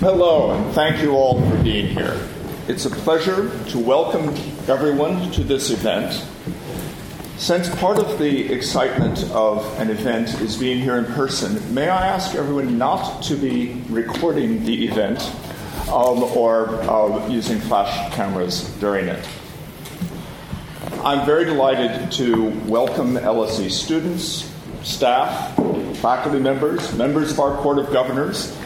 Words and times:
Hello, 0.00 0.52
and 0.52 0.72
thank 0.74 1.02
you 1.02 1.12
all 1.12 1.38
for 1.46 1.62
being 1.62 1.88
here. 1.88 2.18
It's 2.68 2.86
a 2.86 2.90
pleasure 2.90 3.50
to 3.66 3.78
welcome 3.78 4.30
everyone 4.66 5.30
to 5.32 5.44
this 5.44 5.68
event. 5.68 6.24
Since 7.36 7.68
part 7.74 7.98
of 7.98 8.18
the 8.18 8.50
excitement 8.50 9.22
of 9.24 9.62
an 9.78 9.90
event 9.90 10.40
is 10.40 10.56
being 10.56 10.80
here 10.80 10.96
in 10.96 11.04
person, 11.04 11.74
may 11.74 11.90
I 11.90 12.06
ask 12.06 12.34
everyone 12.34 12.78
not 12.78 13.22
to 13.24 13.36
be 13.36 13.82
recording 13.90 14.64
the 14.64 14.86
event 14.86 15.20
um, 15.92 16.22
or 16.34 16.80
uh, 16.84 17.28
using 17.28 17.58
flash 17.58 18.10
cameras 18.14 18.74
during 18.76 19.06
it? 19.06 19.28
I'm 21.04 21.26
very 21.26 21.44
delighted 21.44 22.10
to 22.12 22.48
welcome 22.64 23.16
LSE 23.16 23.70
students, 23.70 24.50
staff, 24.82 25.54
faculty 25.98 26.38
members, 26.38 26.90
members 26.94 27.32
of 27.32 27.40
our 27.40 27.54
Court 27.58 27.78
of 27.78 27.92
Governors, 27.92 28.56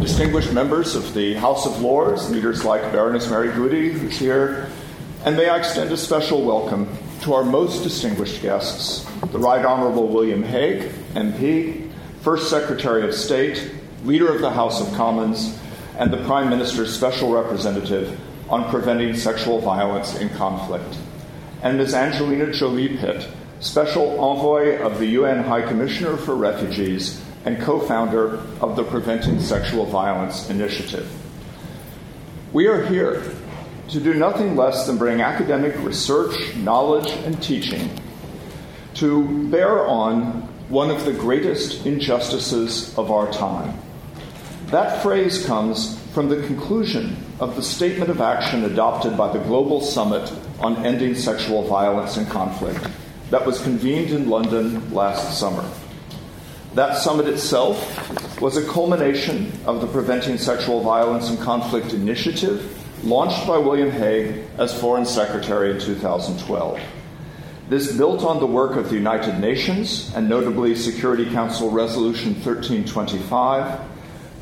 distinguished 0.00 0.52
members 0.54 0.94
of 0.94 1.12
the 1.12 1.34
House 1.34 1.66
of 1.66 1.82
Lords, 1.82 2.30
leaders 2.30 2.64
like 2.64 2.80
Baroness 2.90 3.28
Mary 3.28 3.52
Goudie, 3.52 3.92
who's 3.92 4.18
here, 4.18 4.66
and 5.26 5.36
may 5.36 5.48
I 5.50 5.58
extend 5.58 5.92
a 5.92 5.96
special 5.96 6.42
welcome 6.42 6.88
to 7.20 7.34
our 7.34 7.44
most 7.44 7.82
distinguished 7.82 8.40
guests, 8.40 9.04
the 9.30 9.38
Right 9.38 9.62
Honorable 9.62 10.08
William 10.08 10.42
Hague, 10.42 10.90
MP, 11.12 11.90
First 12.22 12.48
Secretary 12.48 13.06
of 13.06 13.14
State, 13.14 13.72
Leader 14.04 14.34
of 14.34 14.40
the 14.40 14.50
House 14.50 14.80
of 14.80 14.90
Commons, 14.94 15.58
and 15.98 16.10
the 16.10 16.24
Prime 16.24 16.48
Minister's 16.48 16.94
Special 16.94 17.32
Representative 17.34 18.18
on 18.48 18.70
Preventing 18.70 19.14
Sexual 19.14 19.60
Violence 19.60 20.16
in 20.16 20.30
Conflict, 20.30 20.96
and 21.62 21.76
Ms. 21.76 21.92
Angelina 21.92 22.50
Jolie 22.52 22.96
Pitt, 22.96 23.28
Special 23.60 24.18
Envoy 24.18 24.78
of 24.80 24.98
the 24.98 25.06
UN 25.08 25.44
High 25.44 25.62
Commissioner 25.62 26.16
for 26.16 26.34
Refugees 26.34 27.22
and 27.44 27.60
co 27.60 27.80
founder 27.80 28.36
of 28.60 28.76
the 28.76 28.84
Preventing 28.84 29.40
Sexual 29.40 29.86
Violence 29.86 30.50
Initiative. 30.50 31.10
We 32.52 32.66
are 32.66 32.84
here 32.86 33.22
to 33.88 34.00
do 34.00 34.14
nothing 34.14 34.56
less 34.56 34.86
than 34.86 34.98
bring 34.98 35.20
academic 35.20 35.76
research, 35.84 36.56
knowledge, 36.56 37.10
and 37.10 37.42
teaching 37.42 37.90
to 38.94 39.48
bear 39.48 39.86
on 39.86 40.42
one 40.68 40.90
of 40.90 41.04
the 41.04 41.12
greatest 41.12 41.86
injustices 41.86 42.96
of 42.96 43.10
our 43.10 43.32
time. 43.32 43.76
That 44.66 45.02
phrase 45.02 45.44
comes 45.46 45.98
from 46.12 46.28
the 46.28 46.46
conclusion 46.46 47.16
of 47.40 47.56
the 47.56 47.62
statement 47.62 48.10
of 48.10 48.20
action 48.20 48.64
adopted 48.64 49.16
by 49.16 49.32
the 49.32 49.40
Global 49.40 49.80
Summit 49.80 50.32
on 50.60 50.84
Ending 50.84 51.14
Sexual 51.14 51.66
Violence 51.66 52.16
and 52.16 52.28
Conflict 52.28 52.86
that 53.30 53.46
was 53.46 53.60
convened 53.62 54.10
in 54.10 54.28
London 54.28 54.92
last 54.92 55.38
summer. 55.38 55.68
That 56.74 56.96
summit 56.96 57.26
itself 57.26 58.40
was 58.40 58.56
a 58.56 58.64
culmination 58.64 59.50
of 59.66 59.80
the 59.80 59.88
Preventing 59.88 60.38
Sexual 60.38 60.82
Violence 60.82 61.28
and 61.28 61.38
Conflict 61.40 61.92
initiative 61.92 62.76
launched 63.04 63.44
by 63.44 63.58
William 63.58 63.90
Hague 63.90 64.44
as 64.56 64.78
Foreign 64.80 65.04
Secretary 65.04 65.72
in 65.72 65.80
2012. 65.80 66.80
This 67.68 67.96
built 67.96 68.22
on 68.22 68.38
the 68.38 68.46
work 68.46 68.76
of 68.76 68.88
the 68.88 68.94
United 68.94 69.40
Nations 69.40 70.12
and 70.14 70.28
notably 70.28 70.76
Security 70.76 71.28
Council 71.30 71.70
Resolution 71.70 72.34
1325, 72.34 73.80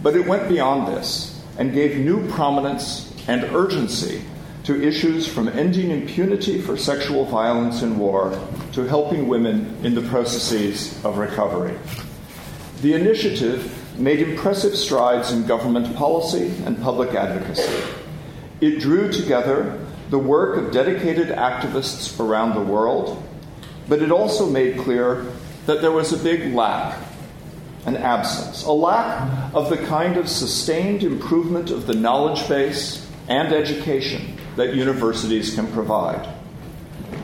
but 0.03 0.15
it 0.15 0.27
went 0.27 0.51
beyond 0.51 0.87
this 0.89 1.43
and 1.57 1.73
gave 1.73 1.97
new 1.97 2.29
prominence 2.29 3.11
and 3.27 3.45
urgency 3.55 4.23
to 4.65 4.87
issues 4.87 5.27
from 5.27 5.49
ending 5.49 5.91
impunity 5.91 6.61
for 6.61 6.77
sexual 6.77 7.25
violence 7.25 7.81
in 7.81 7.99
war 7.99 8.39
to 8.73 8.83
helping 8.83 9.29
women 9.29 9.75
in 9.83 9.95
the 9.95 10.03
processes 10.03 11.03
of 11.07 11.17
recovery. 11.17 11.75
The 12.81 12.95
initiative 12.95 13.75
made 13.99 14.21
impressive 14.21 14.77
strides 14.77 15.33
in 15.33 15.47
government 15.47 15.97
policy 15.97 16.53
and 16.65 16.81
public 16.81 17.15
advocacy. 17.15 17.83
It 18.61 18.79
drew 18.79 19.11
together 19.11 19.85
the 20.11 20.19
work 20.19 20.57
of 20.59 20.73
dedicated 20.73 21.29
activists 21.29 22.19
around 22.21 22.55
the 22.55 22.73
world, 22.73 23.23
but 23.89 24.01
it 24.01 24.13
also 24.13 24.49
made 24.49 24.79
clear 24.79 25.27
that 25.67 25.81
there 25.81 25.91
was 25.91 26.13
a 26.13 26.23
big 26.23 26.55
lack, 26.55 26.99
an 27.85 27.97
absence, 27.97 28.65
a 28.65 28.73
lack 28.73 29.53
of 29.55 29.71
the 29.71 29.77
kind 29.77 30.17
of 30.17 30.29
sustained 30.29 31.03
improvement 31.03 31.71
of 31.71 31.87
the 31.87 31.95
knowledge 31.95 32.49
base 32.49 33.07
and 33.29 33.53
education 33.53 34.37
that 34.57 34.75
universities 34.75 35.55
can 35.55 35.67
provide. 35.73 36.29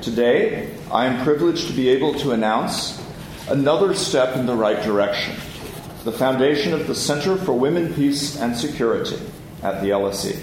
Today, 0.02 0.74
I 0.90 1.06
am 1.06 1.24
privileged 1.24 1.68
to 1.68 1.72
be 1.72 1.88
able 1.88 2.14
to 2.14 2.32
announce 2.32 3.03
another 3.48 3.94
step 3.94 4.36
in 4.36 4.46
the 4.46 4.54
right 4.54 4.82
direction 4.82 5.36
the 6.04 6.12
foundation 6.12 6.74
of 6.74 6.86
the 6.86 6.94
Center 6.94 7.34
for 7.34 7.54
Women, 7.54 7.94
Peace, 7.94 8.38
and 8.38 8.54
Security 8.54 9.18
at 9.62 9.80
the 9.80 9.88
LSE. 9.88 10.38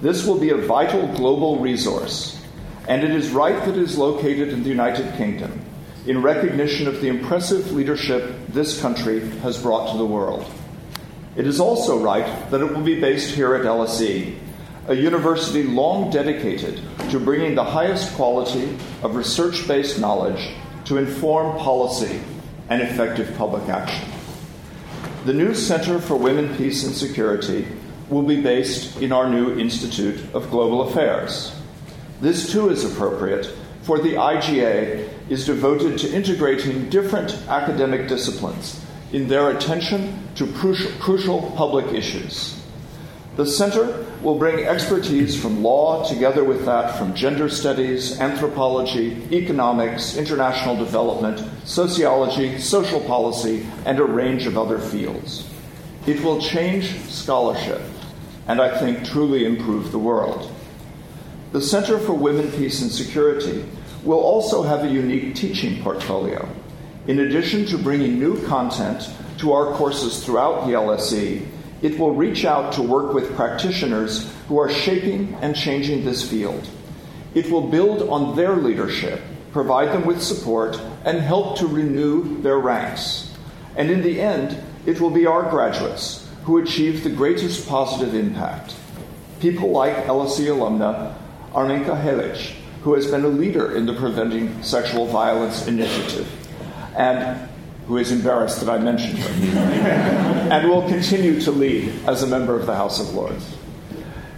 This 0.00 0.26
will 0.26 0.40
be 0.40 0.50
a 0.50 0.56
vital 0.56 1.06
global 1.14 1.60
resource, 1.60 2.42
and 2.88 3.04
it 3.04 3.12
is 3.12 3.30
right 3.30 3.64
that 3.64 3.76
it 3.76 3.78
is 3.78 3.96
located 3.96 4.48
in 4.48 4.64
the 4.64 4.68
United 4.68 5.14
Kingdom 5.14 5.64
in 6.04 6.20
recognition 6.20 6.88
of 6.88 7.00
the 7.00 7.06
impressive 7.06 7.70
leadership 7.70 8.34
this 8.48 8.80
country 8.80 9.20
has 9.38 9.62
brought 9.62 9.92
to 9.92 9.98
the 9.98 10.04
world. 10.04 10.44
It 11.36 11.46
is 11.46 11.60
also 11.60 12.02
right 12.02 12.50
that 12.50 12.60
it 12.60 12.74
will 12.74 12.82
be 12.82 13.00
based 13.00 13.36
here 13.36 13.54
at 13.54 13.64
LSE, 13.64 14.36
a 14.88 14.94
university 14.94 15.62
long 15.62 16.10
dedicated 16.10 16.82
to 17.10 17.20
bringing 17.20 17.54
the 17.54 17.62
highest 17.62 18.12
quality 18.16 18.76
of 19.04 19.14
research 19.14 19.68
based 19.68 20.00
knowledge 20.00 20.52
to 20.92 20.98
inform 20.98 21.56
policy 21.56 22.20
and 22.68 22.82
effective 22.82 23.34
public 23.38 23.66
action. 23.70 24.06
The 25.24 25.32
new 25.32 25.54
Center 25.54 25.98
for 25.98 26.16
Women, 26.16 26.54
Peace, 26.58 26.84
and 26.84 26.94
Security 26.94 27.66
will 28.10 28.24
be 28.24 28.42
based 28.42 29.00
in 29.00 29.10
our 29.10 29.26
new 29.26 29.58
Institute 29.58 30.20
of 30.34 30.50
Global 30.50 30.82
Affairs. 30.82 31.56
This 32.20 32.52
too 32.52 32.68
is 32.68 32.84
appropriate, 32.84 33.46
for 33.84 34.00
the 34.00 34.16
IGA 34.16 35.08
is 35.30 35.46
devoted 35.46 35.98
to 36.00 36.12
integrating 36.12 36.90
different 36.90 37.38
academic 37.48 38.06
disciplines 38.06 38.78
in 39.14 39.28
their 39.28 39.48
attention 39.48 40.28
to 40.34 40.46
crucial 40.52 41.52
public 41.56 41.86
issues. 41.94 42.62
The 43.36 43.46
center 43.46 44.04
will 44.22 44.38
bring 44.38 44.64
expertise 44.64 45.40
from 45.40 45.62
law 45.62 46.08
together 46.08 46.44
with 46.44 46.64
that 46.64 46.96
from 46.96 47.14
gender 47.14 47.48
studies, 47.48 48.20
anthropology, 48.20 49.16
economics, 49.32 50.16
international 50.16 50.76
development, 50.76 51.42
sociology, 51.64 52.58
social 52.58 53.00
policy, 53.00 53.66
and 53.84 53.98
a 53.98 54.04
range 54.04 54.46
of 54.46 54.56
other 54.56 54.78
fields. 54.78 55.48
It 56.06 56.22
will 56.22 56.40
change 56.40 56.90
scholarship 57.08 57.80
and 58.46 58.60
I 58.60 58.78
think 58.78 59.04
truly 59.06 59.44
improve 59.44 59.92
the 59.92 59.98
world. 59.98 60.50
The 61.52 61.60
Center 61.60 61.98
for 61.98 62.14
Women, 62.14 62.50
Peace, 62.52 62.82
and 62.82 62.90
Security 62.90 63.64
will 64.04 64.20
also 64.20 64.62
have 64.62 64.84
a 64.84 64.88
unique 64.88 65.34
teaching 65.34 65.82
portfolio. 65.82 66.48
In 67.06 67.20
addition 67.20 67.66
to 67.66 67.78
bringing 67.78 68.18
new 68.18 68.44
content 68.46 69.08
to 69.38 69.52
our 69.52 69.74
courses 69.74 70.24
throughout 70.24 70.66
the 70.66 70.72
LSE, 70.72 71.46
it 71.82 71.98
will 71.98 72.14
reach 72.14 72.44
out 72.44 72.72
to 72.74 72.82
work 72.82 73.12
with 73.12 73.34
practitioners 73.34 74.32
who 74.48 74.58
are 74.58 74.70
shaping 74.70 75.34
and 75.42 75.54
changing 75.56 76.04
this 76.04 76.28
field. 76.28 76.68
It 77.34 77.50
will 77.50 77.68
build 77.68 78.08
on 78.08 78.36
their 78.36 78.56
leadership, 78.56 79.20
provide 79.52 79.88
them 79.88 80.06
with 80.06 80.22
support, 80.22 80.80
and 81.04 81.18
help 81.18 81.58
to 81.58 81.66
renew 81.66 82.40
their 82.42 82.58
ranks. 82.58 83.34
And 83.76 83.90
in 83.90 84.02
the 84.02 84.20
end, 84.20 84.62
it 84.86 85.00
will 85.00 85.10
be 85.10 85.26
our 85.26 85.50
graduates 85.50 86.28
who 86.44 86.58
achieve 86.58 87.02
the 87.02 87.10
greatest 87.10 87.68
positive 87.68 88.14
impact. 88.14 88.74
People 89.40 89.70
like 89.70 90.06
LSE 90.06 90.46
alumna 90.46 91.14
Arminka 91.52 92.00
Helic, 92.00 92.54
who 92.82 92.94
has 92.94 93.10
been 93.10 93.24
a 93.24 93.28
leader 93.28 93.76
in 93.76 93.86
the 93.86 93.94
Preventing 93.94 94.62
Sexual 94.62 95.06
Violence 95.06 95.66
Initiative, 95.66 96.28
and 96.96 97.48
who 97.92 97.98
is 97.98 98.10
embarrassed 98.10 98.58
that 98.58 98.70
I 98.70 98.78
mentioned 98.78 99.18
her, 99.18 99.58
and 100.50 100.66
will 100.66 100.88
continue 100.88 101.38
to 101.42 101.50
lead 101.50 101.92
as 102.06 102.22
a 102.22 102.26
member 102.26 102.58
of 102.58 102.64
the 102.64 102.74
House 102.74 102.98
of 102.98 103.12
Lords. 103.12 103.54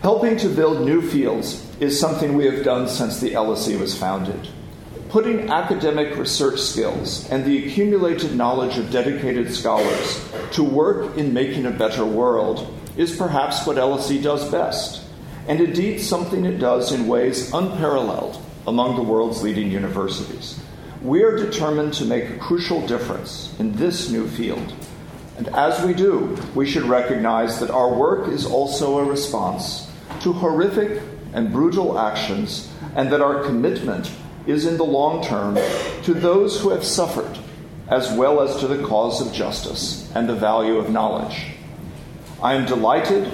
Helping 0.03 0.37
to 0.39 0.49
build 0.49 0.85
new 0.85 1.01
fields 1.01 1.65
is 1.79 2.01
something 2.01 2.35
we 2.35 2.47
have 2.47 2.65
done 2.65 2.89
since 2.89 3.21
the 3.21 3.31
LSE 3.31 3.79
was 3.79 3.97
founded. 3.97 4.49
Putting 5.09 5.51
academic 5.51 6.17
research 6.17 6.59
skills 6.59 7.31
and 7.31 7.45
the 7.45 7.65
accumulated 7.65 8.35
knowledge 8.35 8.77
of 8.77 8.91
dedicated 8.91 9.55
scholars 9.55 10.29
to 10.51 10.65
work 10.65 11.17
in 11.17 11.33
making 11.33 11.67
a 11.67 11.71
better 11.71 12.05
world 12.05 12.69
is 12.97 13.15
perhaps 13.15 13.65
what 13.65 13.77
LSE 13.77 14.21
does 14.21 14.51
best, 14.51 15.01
and 15.47 15.61
indeed 15.61 16.01
something 16.01 16.45
it 16.45 16.59
does 16.59 16.91
in 16.91 17.07
ways 17.07 17.55
unparalleled 17.55 18.37
among 18.67 18.97
the 18.97 19.03
world's 19.03 19.45
leading 19.45 19.71
universities. 19.71 20.59
We 21.05 21.23
are 21.23 21.37
determined 21.37 21.93
to 21.95 22.07
make 22.07 22.31
a 22.31 22.39
crucial 22.39 22.87
difference 22.87 23.55
in 23.59 23.77
this 23.77 24.11
new 24.11 24.27
field. 24.27 24.73
And 25.37 25.49
as 25.49 25.85
we 25.85 25.93
do, 25.93 26.35
we 26.55 26.65
should 26.65 26.85
recognize 26.85 27.61
that 27.61 27.71
our 27.71 27.93
work 27.93 28.29
is 28.29 28.47
also 28.47 28.97
a 28.97 29.05
response 29.05 29.87
to 30.23 30.33
horrific 30.33 31.03
and 31.35 31.53
brutal 31.53 31.99
actions, 31.99 32.73
and 32.97 33.13
that 33.13 33.21
our 33.21 33.45
commitment 33.45 34.11
is 34.47 34.65
in 34.65 34.79
the 34.79 34.85
long 34.85 35.23
term 35.23 35.59
to 36.05 36.15
those 36.15 36.59
who 36.59 36.71
have 36.71 36.85
suffered, 36.85 37.39
as 37.89 38.11
well 38.17 38.41
as 38.41 38.57
to 38.61 38.67
the 38.67 38.83
cause 38.87 39.21
of 39.21 39.31
justice 39.31 40.11
and 40.15 40.27
the 40.27 40.35
value 40.35 40.79
of 40.79 40.89
knowledge. 40.89 41.49
I 42.43 42.55
am 42.55 42.65
delighted 42.65 43.31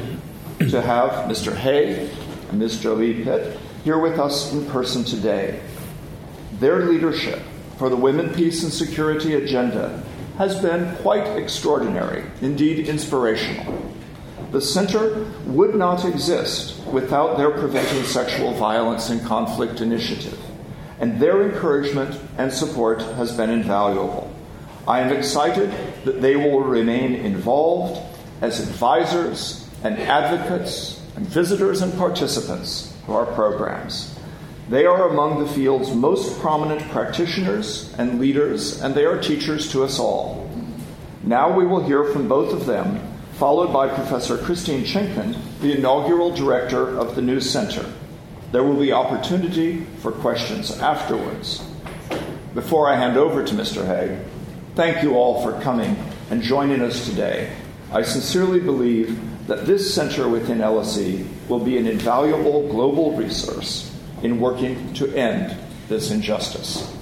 to 0.59 0.83
have 0.83 1.31
Mr. 1.31 1.55
Hague 1.55 2.11
and 2.49 2.59
Ms. 2.59 2.81
Jolie 2.81 3.23
Pitt 3.23 3.57
here 3.85 4.01
with 4.01 4.19
us 4.19 4.53
in 4.53 4.67
person 4.67 5.05
today. 5.05 5.61
Their 6.59 6.87
leadership 6.87 7.41
for 7.81 7.89
the 7.89 7.97
Women, 7.97 8.35
Peace, 8.35 8.63
and 8.63 8.71
Security 8.71 9.37
agenda 9.37 10.03
has 10.37 10.61
been 10.61 10.95
quite 10.97 11.27
extraordinary, 11.39 12.23
indeed 12.43 12.87
inspirational. 12.87 13.95
The 14.51 14.61
center 14.61 15.25
would 15.47 15.75
not 15.75 16.05
exist 16.05 16.79
without 16.89 17.39
their 17.39 17.51
Preventing 17.51 18.05
Sexual 18.05 18.53
Violence 18.53 19.09
and 19.09 19.25
Conflict 19.25 19.81
initiative, 19.81 20.39
and 20.99 21.19
their 21.19 21.41
encouragement 21.41 22.21
and 22.37 22.53
support 22.53 23.01
has 23.01 23.35
been 23.35 23.49
invaluable. 23.49 24.31
I 24.87 25.01
am 25.01 25.17
excited 25.17 25.73
that 26.05 26.21
they 26.21 26.37
will 26.37 26.61
remain 26.61 27.15
involved 27.15 27.99
as 28.43 28.61
advisors 28.61 29.67
and 29.83 29.99
advocates 29.99 31.01
and 31.17 31.27
visitors 31.27 31.81
and 31.81 31.95
participants 31.95 32.95
to 33.07 33.15
our 33.15 33.25
programs. 33.25 34.10
They 34.71 34.87
are 34.87 35.09
among 35.09 35.41
the 35.41 35.51
field's 35.53 35.93
most 35.93 36.39
prominent 36.39 36.89
practitioners 36.93 37.93
and 37.99 38.21
leaders, 38.21 38.81
and 38.81 38.95
they 38.95 39.05
are 39.05 39.21
teachers 39.21 39.73
to 39.73 39.83
us 39.83 39.99
all. 39.99 40.49
Now 41.25 41.53
we 41.53 41.67
will 41.67 41.83
hear 41.83 42.05
from 42.05 42.29
both 42.29 42.53
of 42.53 42.67
them 42.67 43.01
followed 43.33 43.73
by 43.73 43.89
Professor 43.89 44.39
Christine 44.39 44.85
Chinkin, 44.85 45.35
the 45.61 45.77
inaugural 45.77 46.33
director 46.33 46.97
of 46.97 47.17
the 47.17 47.23
new 47.23 47.41
center. 47.41 47.85
There 48.53 48.63
will 48.63 48.79
be 48.79 48.93
opportunity 48.93 49.87
for 50.03 50.13
questions 50.13 50.79
afterwards. 50.79 51.67
Before 52.55 52.89
I 52.89 52.95
hand 52.95 53.17
over 53.17 53.45
to 53.45 53.55
Mr. 53.55 53.85
Hague, 53.85 54.21
thank 54.77 55.03
you 55.03 55.17
all 55.17 55.43
for 55.43 55.61
coming 55.63 55.97
and 56.31 56.43
joining 56.43 56.81
us 56.81 57.09
today. 57.09 57.53
I 57.91 58.03
sincerely 58.03 58.61
believe 58.61 59.19
that 59.49 59.67
this 59.67 59.93
center 59.93 60.29
within 60.29 60.59
LSE 60.59 61.27
will 61.49 61.59
be 61.59 61.77
an 61.77 61.89
invaluable 61.89 62.69
global 62.69 63.17
resource 63.17 63.90
in 64.23 64.41
working 64.41 64.93
to 64.95 65.09
end 65.15 65.57
this 65.89 66.11
injustice. 66.11 66.95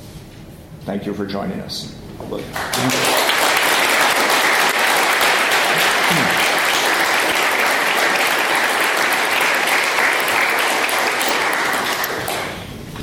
Thank 0.82 1.06
you 1.06 1.15
for 1.15 1.26
joining 1.26 1.61
us. 1.61 1.94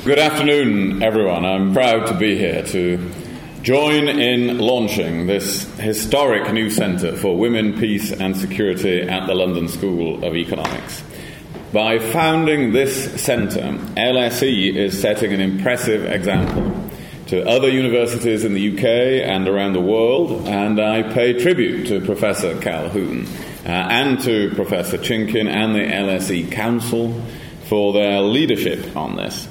Good 0.04 0.18
afternoon, 0.20 1.02
everyone. 1.02 1.44
I'm 1.44 1.72
proud 1.72 2.06
to 2.06 2.14
be 2.14 2.36
here 2.36 2.62
to 2.62 3.10
join 3.62 4.06
in 4.06 4.58
launching 4.58 5.26
this 5.26 5.64
historic 5.78 6.52
new 6.52 6.70
centre 6.70 7.16
for 7.16 7.36
women, 7.36 7.76
peace 7.76 8.12
and 8.12 8.36
security 8.36 9.02
at 9.02 9.26
the 9.26 9.34
London 9.34 9.66
School 9.66 10.24
of 10.24 10.36
Economics. 10.36 11.02
By 11.76 11.98
founding 11.98 12.72
this 12.72 13.22
centre, 13.22 13.60
LSE 13.60 14.74
is 14.74 14.98
setting 14.98 15.34
an 15.34 15.42
impressive 15.42 16.06
example 16.06 16.72
to 17.26 17.46
other 17.46 17.68
universities 17.68 18.44
in 18.44 18.54
the 18.54 18.72
UK 18.72 18.84
and 19.28 19.46
around 19.46 19.74
the 19.74 19.82
world, 19.82 20.48
and 20.48 20.80
I 20.80 21.02
pay 21.02 21.34
tribute 21.34 21.86
to 21.88 22.00
Professor 22.00 22.58
Calhoun 22.62 23.26
uh, 23.66 23.68
and 23.68 24.18
to 24.22 24.54
Professor 24.54 24.96
Chinkin 24.96 25.48
and 25.48 25.74
the 25.74 25.80
LSE 25.80 26.50
Council 26.50 27.20
for 27.68 27.92
their 27.92 28.22
leadership 28.22 28.96
on 28.96 29.16
this. 29.16 29.46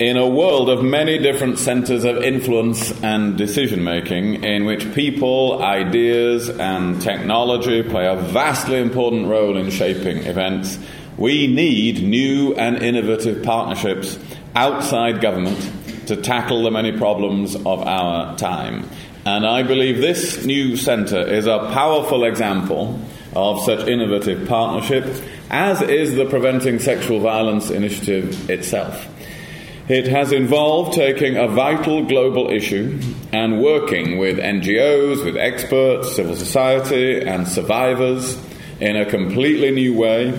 In 0.00 0.16
a 0.16 0.26
world 0.26 0.70
of 0.70 0.82
many 0.82 1.18
different 1.18 1.60
centres 1.60 2.04
of 2.04 2.16
influence 2.16 2.90
and 3.02 3.38
decision 3.38 3.84
making, 3.84 4.42
in 4.42 4.64
which 4.64 4.92
people, 4.92 5.62
ideas, 5.62 6.48
and 6.48 7.00
technology 7.00 7.84
play 7.84 8.08
a 8.08 8.16
vastly 8.16 8.80
important 8.80 9.28
role 9.28 9.56
in 9.56 9.70
shaping 9.70 10.24
events, 10.24 10.76
we 11.20 11.46
need 11.46 12.02
new 12.02 12.54
and 12.54 12.82
innovative 12.82 13.44
partnerships 13.44 14.18
outside 14.56 15.20
government 15.20 15.72
to 16.06 16.16
tackle 16.16 16.64
the 16.64 16.70
many 16.70 16.96
problems 16.96 17.54
of 17.54 17.86
our 17.86 18.36
time. 18.36 18.88
And 19.26 19.46
I 19.46 19.62
believe 19.62 19.98
this 19.98 20.46
new 20.46 20.76
centre 20.76 21.20
is 21.20 21.46
a 21.46 21.70
powerful 21.74 22.24
example 22.24 22.98
of 23.36 23.60
such 23.62 23.86
innovative 23.86 24.48
partnership, 24.48 25.04
as 25.50 25.82
is 25.82 26.16
the 26.16 26.24
Preventing 26.24 26.78
Sexual 26.78 27.20
Violence 27.20 27.70
Initiative 27.70 28.48
itself. 28.48 29.06
It 29.90 30.08
has 30.08 30.32
involved 30.32 30.94
taking 30.94 31.36
a 31.36 31.48
vital 31.48 32.06
global 32.06 32.48
issue 32.50 32.98
and 33.32 33.62
working 33.62 34.16
with 34.18 34.38
NGOs, 34.38 35.22
with 35.24 35.36
experts, 35.36 36.16
civil 36.16 36.34
society, 36.34 37.20
and 37.20 37.46
survivors 37.46 38.38
in 38.80 38.96
a 38.96 39.04
completely 39.04 39.70
new 39.70 39.94
way, 39.98 40.32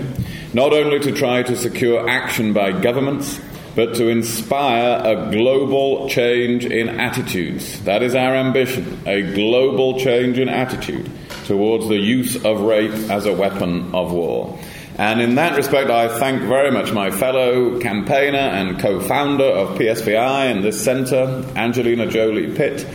not 0.54 0.74
only 0.74 1.00
to 1.00 1.12
try 1.12 1.44
to 1.44 1.56
secure 1.56 2.08
action 2.10 2.54
by 2.54 2.72
governments, 2.72 3.40
but 3.76 3.96
to 3.96 4.10
inspire 4.10 5.02
a 5.04 5.32
global 5.32 6.10
change 6.10 6.66
in 6.66 6.90
attitudes. 6.90 7.82
That 7.84 8.04
is 8.04 8.16
our 8.16 8.36
ambition 8.36 9.02
a 9.06 9.34
global 9.34 10.00
change 10.00 10.38
in 10.38 10.50
attitude 10.50 11.10
towards 11.46 11.88
the 11.88 11.98
use 11.98 12.44
of 12.44 12.62
rape 12.62 12.92
as 13.10 13.26
a 13.26 13.34
weapon 13.34 13.96
of 13.96 14.12
war. 14.12 14.60
And 14.98 15.22
in 15.22 15.36
that 15.36 15.56
respect, 15.56 15.90
I 15.90 16.20
thank 16.20 16.42
very 16.44 16.70
much 16.70 16.92
my 16.92 17.12
fellow 17.12 17.80
campaigner 17.80 18.38
and 18.38 18.80
co 18.80 19.00
founder 19.00 19.46
of 19.46 19.78
PSVI 19.78 20.52
and 20.52 20.64
this 20.64 20.84
centre, 20.84 21.46
Angelina 21.56 22.08
Jolie 22.08 22.54
Pitt, 22.54 22.86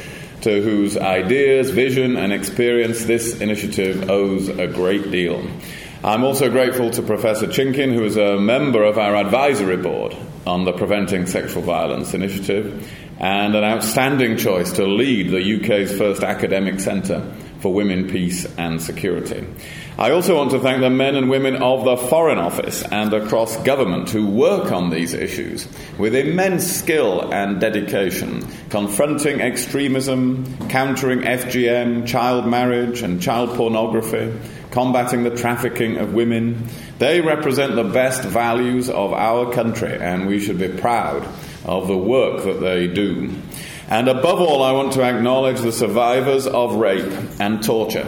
to 0.43 0.63
whose 0.63 0.97
ideas, 0.97 1.71
vision, 1.71 2.17
and 2.17 2.33
experience 2.33 3.07
this 3.07 3.41
initiative 3.41 4.11
owes 4.11 4.49
a 4.49 4.67
great 4.67 5.11
deal. 5.11 5.43
I'm 6.07 6.23
also 6.23 6.49
grateful 6.49 6.91
to 6.91 7.03
Professor 7.03 7.49
Chinkin, 7.49 7.93
who 7.93 8.05
is 8.05 8.17
a 8.17 8.39
member 8.39 8.85
of 8.85 8.97
our 8.97 9.17
advisory 9.17 9.77
board 9.77 10.17
on 10.47 10.65
the 10.65 10.71
Preventing 10.71 11.27
Sexual 11.27 11.63
Violence 11.63 12.15
Initiative 12.15 12.89
and 13.19 13.57
an 13.57 13.65
outstanding 13.65 14.37
choice 14.37 14.71
to 14.75 14.87
lead 14.87 15.31
the 15.31 15.57
UK's 15.57 15.99
first 15.99 16.23
academic 16.23 16.79
centre 16.79 17.35
for 17.59 17.75
women, 17.75 18.09
peace, 18.09 18.47
and 18.57 18.81
security. 18.81 19.45
I 19.99 20.13
also 20.13 20.37
want 20.37 20.53
to 20.53 20.61
thank 20.61 20.81
the 20.81 20.91
men 20.91 21.17
and 21.17 21.29
women 21.29 21.57
of 21.57 21.85
the 21.85 21.97
Foreign 21.97 22.39
Office 22.39 22.85
and 22.85 23.13
across 23.13 23.57
government 23.65 24.09
who 24.11 24.29
work 24.29 24.71
on 24.71 24.91
these 24.91 25.13
issues 25.13 25.67
with 25.99 26.15
immense 26.15 26.71
skill 26.71 27.33
and 27.33 27.61
dedication, 27.61 28.47
confronting 28.69 29.41
extremism, 29.41 30.69
countering 30.69 31.23
FGM, 31.23 32.07
child 32.07 32.47
marriage, 32.47 33.03
and 33.03 33.21
child 33.21 33.57
pornography, 33.57 34.33
combating 34.77 35.23
the 35.23 35.35
trafficking 35.35 35.97
of 35.97 36.13
women. 36.13 36.69
They 36.99 37.23
represent 37.23 37.77
the 37.77 37.83
best 37.83 38.23
values 38.25 38.91
of 38.91 39.15
our 39.15 39.51
country, 39.51 39.97
and 39.99 40.27
we 40.27 40.39
should 40.39 40.59
be 40.59 40.69
proud 40.69 41.27
of 41.65 41.89
the 41.89 41.97
work 41.97 42.45
that 42.45 42.61
they 42.61 42.87
do. 42.87 43.33
And 43.89 44.07
above 44.07 44.39
all, 44.39 44.63
I 44.63 44.73
want 44.73 44.93
to 44.93 45.03
acknowledge 45.03 45.61
the 45.61 45.73
survivors 45.73 46.47
of 46.47 46.75
rape 46.75 47.11
and 47.41 47.63
torture 47.65 48.07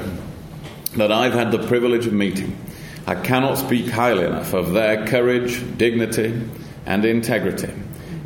that 0.97 1.11
I've 1.11 1.33
had 1.33 1.53
the 1.53 1.67
privilege 1.67 2.07
of 2.07 2.13
meeting. 2.13 2.55
I 3.07 3.15
cannot 3.15 3.57
speak 3.57 3.89
highly 3.89 4.25
enough 4.27 4.53
of 4.53 4.75
their 4.75 5.07
courage, 5.07 5.65
dignity, 5.79 6.39
and 6.85 7.03
integrity. 7.03 7.73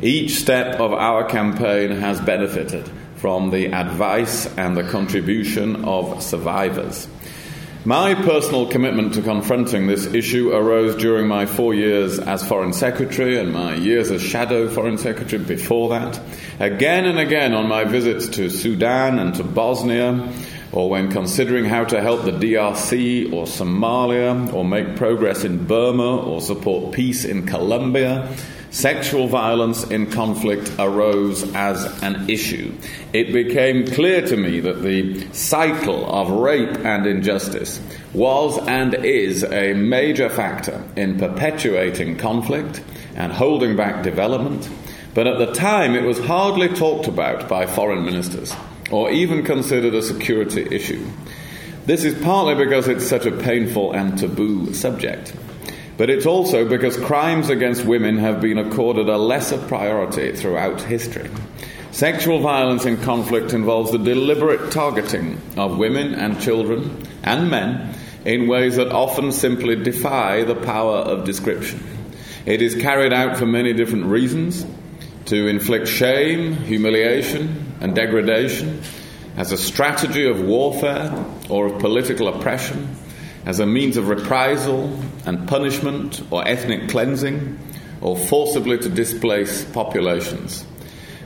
Each 0.01 0.31
step 0.35 0.81
of 0.81 0.91
our 0.91 1.23
campaign 1.29 1.91
has 1.91 2.19
benefited 2.19 2.91
from 3.15 3.51
the 3.51 3.67
advice 3.67 4.47
and 4.57 4.75
the 4.75 4.83
contribution 4.83 5.85
of 5.85 6.21
survivors. 6.21 7.07
My 7.85 8.15
personal 8.15 8.67
commitment 8.67 9.15
to 9.15 9.21
confronting 9.21 9.87
this 9.87 10.05
issue 10.05 10.53
arose 10.53 10.95
during 10.95 11.27
my 11.27 11.45
four 11.45 11.73
years 11.73 12.17
as 12.17 12.41
Foreign 12.47 12.71
Secretary 12.71 13.37
and 13.37 13.51
my 13.51 13.75
years 13.75 14.09
as 14.09 14.21
Shadow 14.21 14.69
Foreign 14.69 14.97
Secretary 14.97 15.43
before 15.43 15.89
that. 15.89 16.17
Again 16.61 17.03
and 17.03 17.19
again 17.19 17.53
on 17.53 17.67
my 17.67 17.83
visits 17.83 18.29
to 18.37 18.49
Sudan 18.49 19.19
and 19.19 19.35
to 19.35 19.43
Bosnia, 19.43 20.31
or 20.71 20.89
when 20.89 21.11
considering 21.11 21.65
how 21.65 21.83
to 21.83 22.01
help 22.01 22.23
the 22.23 22.31
DRC 22.31 23.33
or 23.33 23.43
Somalia, 23.47 24.53
or 24.53 24.63
make 24.63 24.95
progress 24.95 25.43
in 25.43 25.65
Burma, 25.65 26.19
or 26.19 26.39
support 26.39 26.93
peace 26.93 27.25
in 27.25 27.45
Colombia, 27.45 28.33
sexual 28.73 29.27
violence 29.27 29.83
in 29.83 30.09
conflict 30.09 30.71
arose 30.79 31.43
as 31.53 31.85
an 32.01 32.27
issue. 32.27 32.73
It 33.13 33.31
became 33.31 33.85
clear 33.85 34.25
to 34.25 34.35
me 34.35 34.59
that 34.61 34.81
the 34.81 35.31
cycle 35.31 36.11
of 36.11 36.31
rape 36.31 36.79
and 36.79 37.05
injustice 37.05 37.79
was 38.13 38.57
and 38.67 38.95
is 38.95 39.43
a 39.43 39.73
major 39.73 40.27
factor 40.27 40.83
in 40.95 41.19
perpetuating 41.19 42.17
conflict 42.17 42.83
and 43.15 43.31
holding 43.31 43.75
back 43.75 44.03
development, 44.03 44.67
but 45.13 45.27
at 45.27 45.37
the 45.37 45.53
time 45.53 45.93
it 45.93 46.03
was 46.03 46.17
hardly 46.19 46.67
talked 46.69 47.07
about 47.07 47.47
by 47.47 47.67
foreign 47.67 48.03
ministers 48.03 48.55
or 48.89 49.11
even 49.11 49.43
considered 49.43 49.93
a 49.93 50.01
security 50.01 50.67
issue. 50.75 51.07
This 51.85 52.03
is 52.03 52.19
partly 52.23 52.55
because 52.55 52.87
it's 52.87 53.07
such 53.07 53.27
a 53.27 53.31
painful 53.31 53.91
and 53.91 54.17
taboo 54.17 54.73
subject, 54.73 55.35
but 55.97 56.09
it's 56.09 56.25
also 56.25 56.67
because 56.67 56.97
crimes 56.97 57.49
against 57.49 57.85
women 57.85 58.17
have 58.17 58.41
been 58.41 58.57
accorded 58.57 59.09
a 59.09 59.17
lesser 59.17 59.57
priority 59.57 60.33
throughout 60.35 60.81
history. 60.81 61.29
Sexual 61.91 62.39
violence 62.39 62.85
in 62.85 62.97
conflict 62.97 63.53
involves 63.53 63.91
the 63.91 63.99
deliberate 63.99 64.71
targeting 64.71 65.39
of 65.55 65.77
women 65.77 66.15
and 66.15 66.41
children 66.41 67.05
and 67.21 67.51
men 67.51 67.93
in 68.25 68.47
ways 68.47 68.77
that 68.77 68.91
often 68.91 69.31
simply 69.31 69.75
defy 69.75 70.43
the 70.43 70.55
power 70.55 70.97
of 70.97 71.25
description. 71.25 71.83
It 72.45 72.61
is 72.61 72.75
carried 72.75 73.13
out 73.13 73.37
for 73.37 73.45
many 73.45 73.73
different 73.73 74.05
reasons 74.05 74.65
to 75.25 75.47
inflict 75.47 75.87
shame, 75.87 76.53
humiliation, 76.53 77.73
and 77.79 77.95
degradation, 77.95 78.81
as 79.37 79.51
a 79.51 79.57
strategy 79.57 80.27
of 80.27 80.41
warfare 80.41 81.25
or 81.49 81.67
of 81.67 81.79
political 81.79 82.27
oppression, 82.27 82.95
as 83.45 83.59
a 83.59 83.65
means 83.65 83.97
of 83.97 84.07
reprisal 84.07 84.97
and 85.25 85.47
punishment 85.47 86.21
or 86.31 86.47
ethnic 86.47 86.89
cleansing, 86.89 87.59
or 88.01 88.17
forcibly 88.17 88.77
to 88.77 88.89
displace 88.89 89.63
populations. 89.65 90.65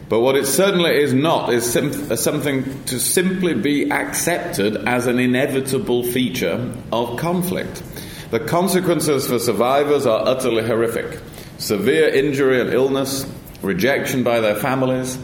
But 0.09 0.21
what 0.21 0.35
it 0.35 0.45
certainly 0.45 1.01
is 1.01 1.13
not 1.13 1.51
is 1.51 1.69
sim- 1.69 2.11
uh, 2.11 2.15
something 2.15 2.83
to 2.85 2.99
simply 2.99 3.53
be 3.53 3.91
accepted 3.91 4.77
as 4.87 5.05
an 5.05 5.19
inevitable 5.19 6.03
feature 6.03 6.73
of 6.93 7.17
conflict. 7.17 7.83
The 8.31 8.39
consequences 8.39 9.27
for 9.27 9.39
survivors 9.39 10.05
are 10.05 10.25
utterly 10.25 10.65
horrific 10.65 11.19
severe 11.57 12.07
injury 12.07 12.61
and 12.61 12.71
illness, 12.71 13.25
rejection 13.63 14.23
by 14.23 14.39
their 14.39 14.55
families, 14.55 15.17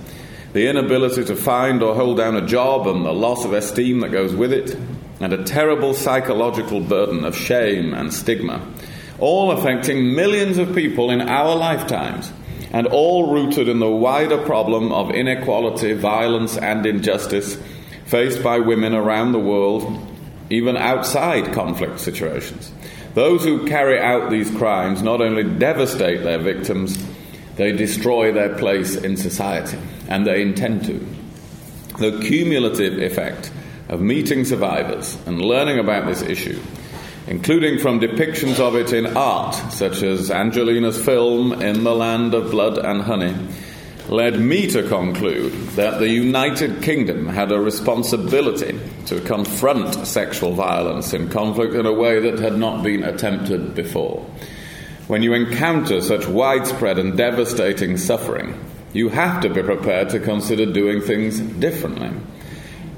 the 0.54 0.68
inability 0.68 1.24
to 1.24 1.36
find 1.36 1.84
or 1.84 1.94
hold 1.94 2.18
down 2.18 2.36
a 2.36 2.46
job, 2.46 2.88
and 2.88 3.06
the 3.06 3.14
loss 3.14 3.46
of 3.46 3.54
esteem 3.54 4.00
that 4.00 4.12
goes 4.12 4.36
with 4.36 4.52
it, 4.52 4.76
and 5.20 5.34
a 5.34 5.44
terrible 5.44 5.94
psychological 5.94 6.80
burden 6.80 7.24
of 7.26 7.36
shame 7.36 7.94
and 7.94 8.14
stigma, 8.14 8.66
all 9.20 9.52
affecting 9.52 10.14
millions 10.16 10.58
of 10.58 10.76
people 10.76 11.10
in 11.10 11.22
our 11.22 11.56
lifetimes, 11.56 12.32
and 12.72 12.88
all 12.88 13.32
rooted 13.32 13.70
in 13.70 13.80
the 13.80 13.90
wider 13.90 14.38
problem 14.46 14.92
of 14.92 15.12
inequality, 15.12 15.94
violence, 15.94 16.58
and 16.58 16.86
injustice 16.86 17.58
faced 18.06 18.44
by 18.44 18.58
women 18.60 18.94
around 18.94 19.32
the 19.32 19.40
world, 19.40 20.00
even 20.50 20.76
outside 20.76 21.54
conflict 21.54 22.00
situations. 22.00 22.72
Those 23.14 23.44
who 23.44 23.68
carry 23.68 24.00
out 24.00 24.32
these 24.32 24.50
crimes 24.52 25.04
not 25.04 25.22
only 25.22 25.44
devastate 25.44 26.24
their 26.24 26.40
victims, 26.40 26.98
they 27.56 27.72
destroy 27.72 28.32
their 28.32 28.56
place 28.58 28.96
in 28.96 29.18
society, 29.18 29.78
and 30.08 30.26
they 30.26 30.42
intend 30.42 30.86
to. 30.86 31.08
The 32.00 32.20
cumulative 32.22 32.98
effect 32.98 33.52
of 33.94 34.02
meeting 34.02 34.44
survivors 34.44 35.16
and 35.28 35.40
learning 35.40 35.78
about 35.78 36.08
this 36.08 36.24
issue, 36.24 36.60
including 37.28 37.78
from 37.78 38.00
depictions 38.00 38.60
of 38.60 38.76
it 38.76 38.92
in 38.92 39.06
art, 39.16 39.54
such 39.72 40.02
as 40.02 40.32
Angelina's 40.32 41.00
film 41.00 41.62
In 41.62 41.84
the 41.84 41.94
Land 41.94 42.34
of 42.34 42.50
Blood 42.50 42.80
and 42.80 43.04
Honey, 43.04 43.36
led 44.10 44.40
me 44.40 44.68
to 44.68 44.82
conclude 44.90 45.54
that 45.76 46.00
the 46.00 46.10
United 46.10 46.82
Kingdom 46.82 47.28
had 47.28 47.52
a 47.52 47.60
responsibility 47.60 48.80
to 49.06 49.22
confront 49.22 50.08
sexual 50.08 50.54
violence 50.54 51.14
in 51.14 51.30
conflict 51.30 51.76
in 51.76 51.86
a 51.86 51.94
way 51.94 52.20
that 52.20 52.40
had 52.40 52.58
not 52.58 52.84
been 52.84 53.04
attempted 53.04 53.76
before. 53.76 54.26
When 55.08 55.22
you 55.22 55.34
encounter 55.34 56.02
such 56.02 56.28
widespread 56.28 56.98
and 56.98 57.16
devastating 57.16 57.98
suffering, 57.98 58.60
you 58.92 59.10
have 59.10 59.42
to 59.44 59.50
be 59.50 59.62
prepared 59.62 60.10
to 60.10 60.20
consider 60.20 60.66
doing 60.66 61.00
things 61.00 61.40
differently. 61.40 62.10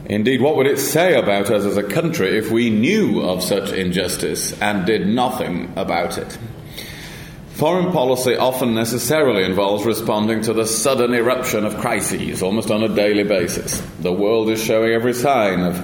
Indeed, 0.08 0.42
what 0.42 0.56
would 0.56 0.68
it 0.68 0.80
say 0.80 1.16
about 1.16 1.50
us 1.50 1.66
as 1.66 1.78
a 1.78 1.84
country 1.84 2.38
if 2.38 2.52
we 2.52 2.70
knew 2.70 3.22
of 3.22 3.44
such 3.44 3.72
injustice 3.72 4.60
and 4.62 4.86
did 4.86 5.08
nothing 5.08 5.74
about 5.76 6.18
it? 6.18 6.38
Foreign 7.56 7.92
policy 7.92 8.36
often 8.36 8.76
necessarily 8.76 9.44
involves 9.44 9.86
responding 9.86 10.42
to 10.42 10.54
the 10.54 10.66
sudden 10.66 11.14
eruption 11.14 11.66
of 11.66 11.78
crises 11.78 12.44
almost 12.44 12.70
on 12.70 12.84
a 12.84 12.94
daily 12.94 13.24
basis. 13.24 13.80
The 14.02 14.12
world 14.12 14.50
is 14.50 14.62
showing 14.62 14.92
every 14.92 15.14
sign 15.14 15.62
of 15.62 15.78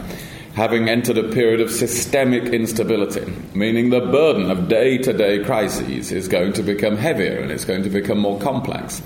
having 0.54 0.90
entered 0.90 1.18
a 1.18 1.30
period 1.30 1.62
of 1.62 1.72
systemic 1.72 2.44
instability, 2.54 3.26
meaning 3.54 3.90
the 3.90 4.02
burden 4.02 4.52
of 4.52 4.68
day 4.68 4.98
to 4.98 5.14
day 5.14 5.44
crises 5.44 6.12
is 6.12 6.28
going 6.28 6.54
to 6.54 6.62
become 6.62 6.98
heavier 6.98 7.40
and 7.40 7.52
it's 7.52 7.66
going 7.66 7.84
to 7.84 7.90
become 7.90 8.20
more 8.20 8.40
complex. 8.40 9.02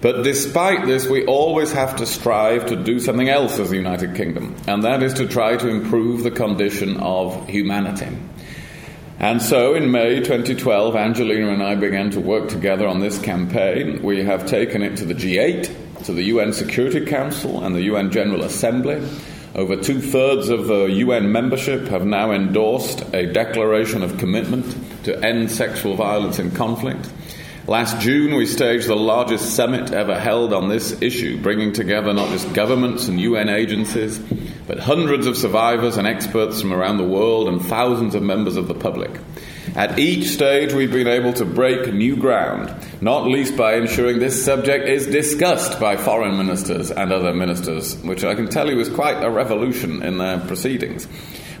But 0.00 0.22
despite 0.22 0.86
this, 0.86 1.08
we 1.08 1.26
always 1.26 1.72
have 1.72 1.96
to 1.96 2.06
strive 2.06 2.66
to 2.66 2.76
do 2.76 3.00
something 3.00 3.28
else 3.28 3.58
as 3.58 3.70
the 3.70 3.76
United 3.76 4.14
Kingdom, 4.14 4.54
and 4.68 4.84
that 4.84 5.02
is 5.02 5.14
to 5.14 5.26
try 5.26 5.56
to 5.56 5.68
improve 5.68 6.22
the 6.22 6.30
condition 6.30 6.98
of 6.98 7.48
humanity. 7.48 8.16
And 9.18 9.42
so 9.42 9.74
in 9.74 9.90
May 9.90 10.20
2012, 10.20 10.94
Angelina 10.94 11.50
and 11.50 11.60
I 11.60 11.74
began 11.74 12.10
to 12.10 12.20
work 12.20 12.48
together 12.48 12.86
on 12.86 13.00
this 13.00 13.18
campaign. 13.18 14.00
We 14.00 14.22
have 14.22 14.46
taken 14.46 14.82
it 14.82 14.96
to 14.98 15.04
the 15.04 15.14
G8, 15.14 16.04
to 16.04 16.12
the 16.12 16.22
UN 16.24 16.52
Security 16.52 17.04
Council, 17.04 17.64
and 17.64 17.74
the 17.74 17.82
UN 17.82 18.12
General 18.12 18.44
Assembly. 18.44 19.02
Over 19.56 19.74
two 19.74 20.00
thirds 20.00 20.50
of 20.50 20.68
the 20.68 20.84
UN 20.84 21.32
membership 21.32 21.88
have 21.88 22.06
now 22.06 22.30
endorsed 22.30 23.02
a 23.12 23.26
declaration 23.26 24.04
of 24.04 24.18
commitment 24.18 24.76
to 25.02 25.18
end 25.26 25.50
sexual 25.50 25.96
violence 25.96 26.38
in 26.38 26.52
conflict. 26.52 27.10
Last 27.68 28.00
June, 28.00 28.34
we 28.34 28.46
staged 28.46 28.88
the 28.88 28.96
largest 28.96 29.54
summit 29.54 29.92
ever 29.92 30.18
held 30.18 30.54
on 30.54 30.70
this 30.70 31.02
issue, 31.02 31.38
bringing 31.38 31.74
together 31.74 32.14
not 32.14 32.30
just 32.30 32.54
governments 32.54 33.08
and 33.08 33.20
UN 33.20 33.50
agencies, 33.50 34.18
but 34.66 34.78
hundreds 34.78 35.26
of 35.26 35.36
survivors 35.36 35.98
and 35.98 36.06
experts 36.06 36.62
from 36.62 36.72
around 36.72 36.96
the 36.96 37.04
world 37.04 37.46
and 37.46 37.62
thousands 37.62 38.14
of 38.14 38.22
members 38.22 38.56
of 38.56 38.68
the 38.68 38.74
public. 38.74 39.10
At 39.76 39.98
each 39.98 40.28
stage, 40.28 40.72
we've 40.72 40.90
been 40.90 41.08
able 41.08 41.34
to 41.34 41.44
break 41.44 41.92
new 41.92 42.16
ground, 42.16 42.74
not 43.02 43.26
least 43.26 43.54
by 43.54 43.74
ensuring 43.74 44.18
this 44.18 44.42
subject 44.42 44.88
is 44.88 45.06
discussed 45.06 45.78
by 45.78 45.98
foreign 45.98 46.38
ministers 46.38 46.90
and 46.90 47.12
other 47.12 47.34
ministers, 47.34 47.98
which 47.98 48.24
I 48.24 48.34
can 48.34 48.48
tell 48.48 48.70
you 48.70 48.80
is 48.80 48.88
quite 48.88 49.22
a 49.22 49.28
revolution 49.28 50.02
in 50.02 50.16
their 50.16 50.38
proceedings. 50.38 51.06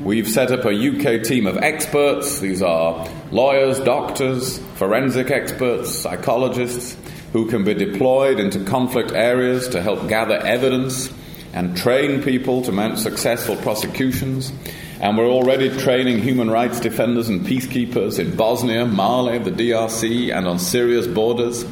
We've 0.00 0.28
set 0.28 0.52
up 0.52 0.64
a 0.64 0.68
UK 0.70 1.24
team 1.24 1.48
of 1.48 1.56
experts. 1.56 2.38
These 2.38 2.62
are 2.62 3.08
lawyers, 3.32 3.80
doctors, 3.80 4.58
forensic 4.76 5.32
experts, 5.32 5.92
psychologists 5.92 6.96
who 7.32 7.50
can 7.50 7.64
be 7.64 7.74
deployed 7.74 8.38
into 8.38 8.64
conflict 8.64 9.10
areas 9.10 9.66
to 9.70 9.82
help 9.82 10.08
gather 10.08 10.36
evidence 10.36 11.12
and 11.52 11.76
train 11.76 12.22
people 12.22 12.62
to 12.62 12.70
mount 12.70 13.00
successful 13.00 13.56
prosecutions. 13.56 14.52
And 15.00 15.18
we're 15.18 15.28
already 15.28 15.76
training 15.76 16.20
human 16.20 16.48
rights 16.48 16.78
defenders 16.78 17.28
and 17.28 17.44
peacekeepers 17.44 18.20
in 18.20 18.36
Bosnia, 18.36 18.86
Mali, 18.86 19.38
the 19.38 19.50
DRC, 19.50 20.32
and 20.32 20.46
on 20.46 20.60
Syria's 20.60 21.08
borders. 21.08 21.64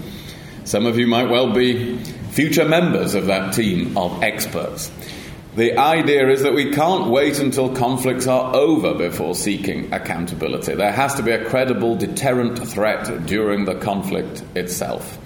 Some 0.65 0.87
of 0.87 0.99
you 0.99 1.07
might 1.07 1.31
well 1.31 1.53
be 1.53 1.97
future 2.31 2.65
members 2.65 3.15
of 3.15 3.27
that 3.27 3.55
team 3.55 3.97
of 3.97 4.21
experts. 4.25 4.91
The 5.57 5.79
idea 5.79 6.29
is 6.29 6.43
that 6.43 6.53
we 6.53 6.71
can't 6.71 7.09
wait 7.09 7.39
until 7.39 7.75
conflicts 7.75 8.27
are 8.27 8.55
over 8.55 8.93
before 8.93 9.35
seeking 9.35 9.91
accountability. 9.91 10.75
There 10.75 10.93
has 10.93 11.15
to 11.15 11.23
be 11.23 11.31
a 11.31 11.47
credible 11.47 11.97
deterrent 11.97 12.59
threat 12.59 13.25
during 13.25 13.65
the 13.65 13.77
conflict 13.77 14.43
itself. 14.55 15.17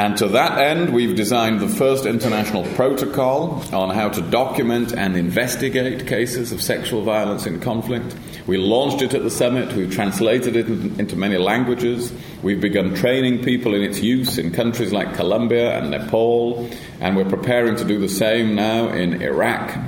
And 0.00 0.16
to 0.16 0.28
that 0.28 0.56
end, 0.56 0.94
we've 0.94 1.14
designed 1.14 1.60
the 1.60 1.68
first 1.68 2.06
international 2.06 2.64
protocol 2.74 3.62
on 3.70 3.94
how 3.94 4.08
to 4.08 4.22
document 4.22 4.94
and 4.94 5.14
investigate 5.14 6.06
cases 6.06 6.52
of 6.52 6.62
sexual 6.62 7.02
violence 7.02 7.44
in 7.44 7.60
conflict. 7.60 8.16
We 8.46 8.56
launched 8.56 9.02
it 9.02 9.12
at 9.12 9.22
the 9.22 9.30
summit, 9.30 9.76
we've 9.76 9.92
translated 9.92 10.56
it 10.56 10.68
into 10.68 11.16
many 11.16 11.36
languages, 11.36 12.14
we've 12.42 12.62
begun 12.62 12.94
training 12.94 13.44
people 13.44 13.74
in 13.74 13.82
its 13.82 14.00
use 14.00 14.38
in 14.38 14.52
countries 14.52 14.90
like 14.90 15.16
Colombia 15.16 15.76
and 15.76 15.90
Nepal, 15.90 16.70
and 17.00 17.14
we're 17.14 17.28
preparing 17.28 17.76
to 17.76 17.84
do 17.84 17.98
the 17.98 18.08
same 18.08 18.54
now 18.54 18.88
in 18.88 19.20
Iraq. 19.20 19.78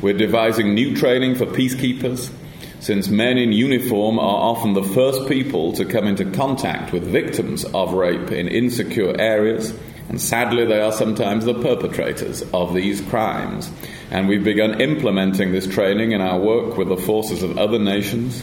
We're 0.00 0.16
devising 0.16 0.72
new 0.72 0.96
training 0.96 1.34
for 1.34 1.44
peacekeepers 1.44 2.32
since 2.82 3.06
men 3.06 3.38
in 3.38 3.52
uniform 3.52 4.18
are 4.18 4.50
often 4.50 4.74
the 4.74 4.82
first 4.82 5.28
people 5.28 5.72
to 5.74 5.84
come 5.84 6.04
into 6.04 6.24
contact 6.32 6.92
with 6.92 7.04
victims 7.04 7.64
of 7.64 7.92
rape 7.92 8.32
in 8.32 8.48
insecure 8.48 9.14
areas, 9.20 9.72
and 10.08 10.20
sadly, 10.20 10.66
they 10.66 10.80
are 10.80 10.90
sometimes 10.90 11.44
the 11.44 11.54
perpetrators 11.54 12.42
of 12.52 12.74
these 12.74 13.00
crimes. 13.02 13.70
And 14.10 14.28
we've 14.28 14.42
begun 14.42 14.80
implementing 14.80 15.52
this 15.52 15.68
training 15.68 16.10
in 16.10 16.20
our 16.20 16.40
work 16.40 16.76
with 16.76 16.88
the 16.88 16.96
forces 16.96 17.44
of 17.44 17.56
other 17.56 17.78
nations. 17.78 18.42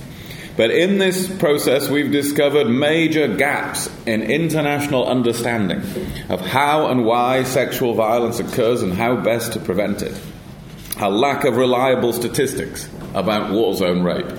But 0.55 0.71
in 0.71 0.99
this 0.99 1.29
process, 1.37 1.89
we've 1.89 2.11
discovered 2.11 2.69
major 2.69 3.27
gaps 3.27 3.89
in 4.05 4.23
international 4.23 5.05
understanding 5.05 5.81
of 6.29 6.39
how 6.39 6.87
and 6.87 7.03
why 7.03 7.43
sexual 7.43 7.93
violence 7.93 8.39
occurs 8.39 8.83
and 8.83 8.93
how 8.93 9.17
best 9.17 9.51
to 9.53 9.59
prevent 9.59 10.01
it. 10.01 10.17
A 11.01 11.09
lack 11.09 11.45
of 11.45 11.55
reliable 11.55 12.11
statistics 12.11 12.89
about 13.13 13.53
war 13.53 13.73
zone 13.73 14.03
rape. 14.03 14.29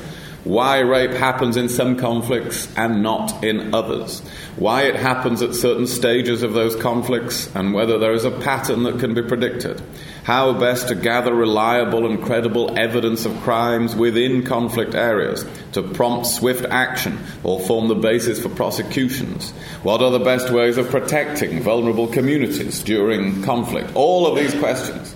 Why 0.45 0.81
rape 0.81 1.13
happens 1.13 1.57
in 1.57 1.71
some 1.71 1.97
conflicts 1.97 2.69
and 2.77 3.03
not 3.03 3.43
in 3.43 3.75
others. 3.75 4.21
Why 4.57 4.83
it 4.83 4.97
happens 4.97 5.41
at 5.41 5.55
certain 5.55 5.87
stages 5.87 6.43
of 6.43 6.53
those 6.53 6.77
conflicts 6.77 7.49
and 7.55 7.73
whether 7.73 7.99
there 7.99 8.13
is 8.13 8.27
a 8.27 8.31
pattern 8.31 8.83
that 8.83 9.01
can 9.01 9.15
be 9.15 9.23
predicted. 9.23 9.83
How 10.25 10.53
best 10.53 10.89
to 10.89 10.95
gather 10.95 11.35
reliable 11.35 12.05
and 12.05 12.23
credible 12.23 12.79
evidence 12.79 13.25
of 13.25 13.41
crimes 13.41 13.97
within 13.97 14.45
conflict 14.45 14.95
areas 14.95 15.47
to 15.73 15.83
prompt 15.83 16.27
swift 16.27 16.67
action 16.67 17.19
or 17.43 17.61
form 17.61 17.89
the 17.89 17.95
basis 17.95 18.39
for 18.39 18.51
prosecutions. 18.51 19.53
What 19.83 20.03
are 20.03 20.11
the 20.11 20.19
best 20.19 20.51
ways 20.51 20.77
of 20.77 20.91
protecting 20.91 21.63
vulnerable 21.63 22.07
communities 22.07 22.83
during 22.83 23.43
conflict? 23.43 23.93
All 23.95 24.27
of 24.27 24.37
these 24.37 24.55
questions 24.61 25.15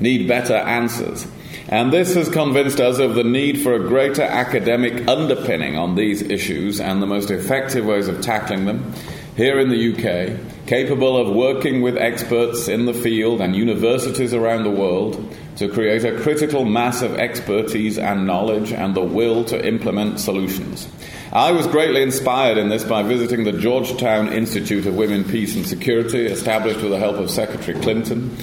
need 0.00 0.28
better 0.28 0.54
answers. 0.54 1.26
And 1.68 1.92
this 1.92 2.14
has 2.14 2.28
convinced 2.28 2.80
us 2.80 2.98
of 2.98 3.14
the 3.14 3.24
need 3.24 3.62
for 3.62 3.74
a 3.74 3.88
greater 3.88 4.22
academic 4.22 5.08
underpinning 5.08 5.76
on 5.76 5.94
these 5.94 6.22
issues 6.22 6.80
and 6.80 7.00
the 7.00 7.06
most 7.06 7.30
effective 7.30 7.86
ways 7.86 8.08
of 8.08 8.20
tackling 8.20 8.66
them 8.66 8.92
here 9.36 9.58
in 9.58 9.68
the 9.68 9.92
UK, 9.92 10.66
capable 10.66 11.16
of 11.16 11.34
working 11.34 11.82
with 11.82 11.96
experts 11.96 12.68
in 12.68 12.86
the 12.86 12.94
field 12.94 13.40
and 13.40 13.56
universities 13.56 14.32
around 14.32 14.62
the 14.62 14.70
world 14.70 15.36
to 15.56 15.68
create 15.68 16.04
a 16.04 16.20
critical 16.20 16.64
mass 16.64 17.02
of 17.02 17.16
expertise 17.16 17.98
and 17.98 18.26
knowledge 18.26 18.72
and 18.72 18.94
the 18.94 19.00
will 19.00 19.44
to 19.44 19.66
implement 19.66 20.20
solutions. 20.20 20.88
I 21.32 21.50
was 21.50 21.66
greatly 21.66 22.02
inspired 22.02 22.58
in 22.58 22.68
this 22.68 22.84
by 22.84 23.02
visiting 23.02 23.42
the 23.42 23.52
Georgetown 23.52 24.32
Institute 24.32 24.86
of 24.86 24.94
Women, 24.94 25.24
Peace 25.24 25.56
and 25.56 25.66
Security, 25.66 26.26
established 26.26 26.80
with 26.80 26.92
the 26.92 26.98
help 26.98 27.16
of 27.16 27.30
Secretary 27.30 27.78
Clinton. 27.80 28.36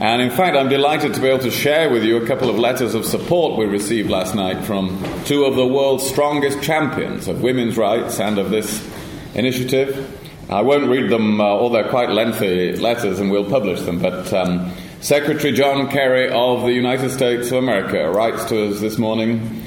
And 0.00 0.22
in 0.22 0.30
fact, 0.30 0.56
I'm 0.56 0.68
delighted 0.68 1.14
to 1.14 1.20
be 1.20 1.26
able 1.26 1.40
to 1.40 1.50
share 1.50 1.90
with 1.90 2.04
you 2.04 2.18
a 2.18 2.26
couple 2.26 2.48
of 2.48 2.56
letters 2.56 2.94
of 2.94 3.04
support 3.04 3.58
we 3.58 3.64
received 3.66 4.08
last 4.08 4.32
night 4.32 4.64
from 4.64 5.02
two 5.24 5.44
of 5.44 5.56
the 5.56 5.66
world's 5.66 6.08
strongest 6.08 6.62
champions 6.62 7.26
of 7.26 7.42
women's 7.42 7.76
rights 7.76 8.20
and 8.20 8.38
of 8.38 8.50
this 8.50 8.88
initiative. 9.34 10.14
I 10.48 10.62
won't 10.62 10.88
read 10.88 11.10
them, 11.10 11.40
uh, 11.40 11.44
all 11.44 11.70
they're 11.70 11.88
quite 11.88 12.10
lengthy 12.10 12.76
letters, 12.76 13.18
and 13.18 13.32
we'll 13.32 13.50
publish 13.50 13.80
them, 13.80 14.00
but 14.00 14.32
um, 14.32 14.72
Secretary 15.00 15.52
John 15.52 15.90
Kerry 15.90 16.30
of 16.30 16.62
the 16.62 16.72
United 16.72 17.10
States 17.10 17.50
of 17.50 17.58
America 17.58 18.08
writes 18.08 18.44
to 18.46 18.68
us 18.68 18.80
this 18.80 18.98
morning 18.98 19.57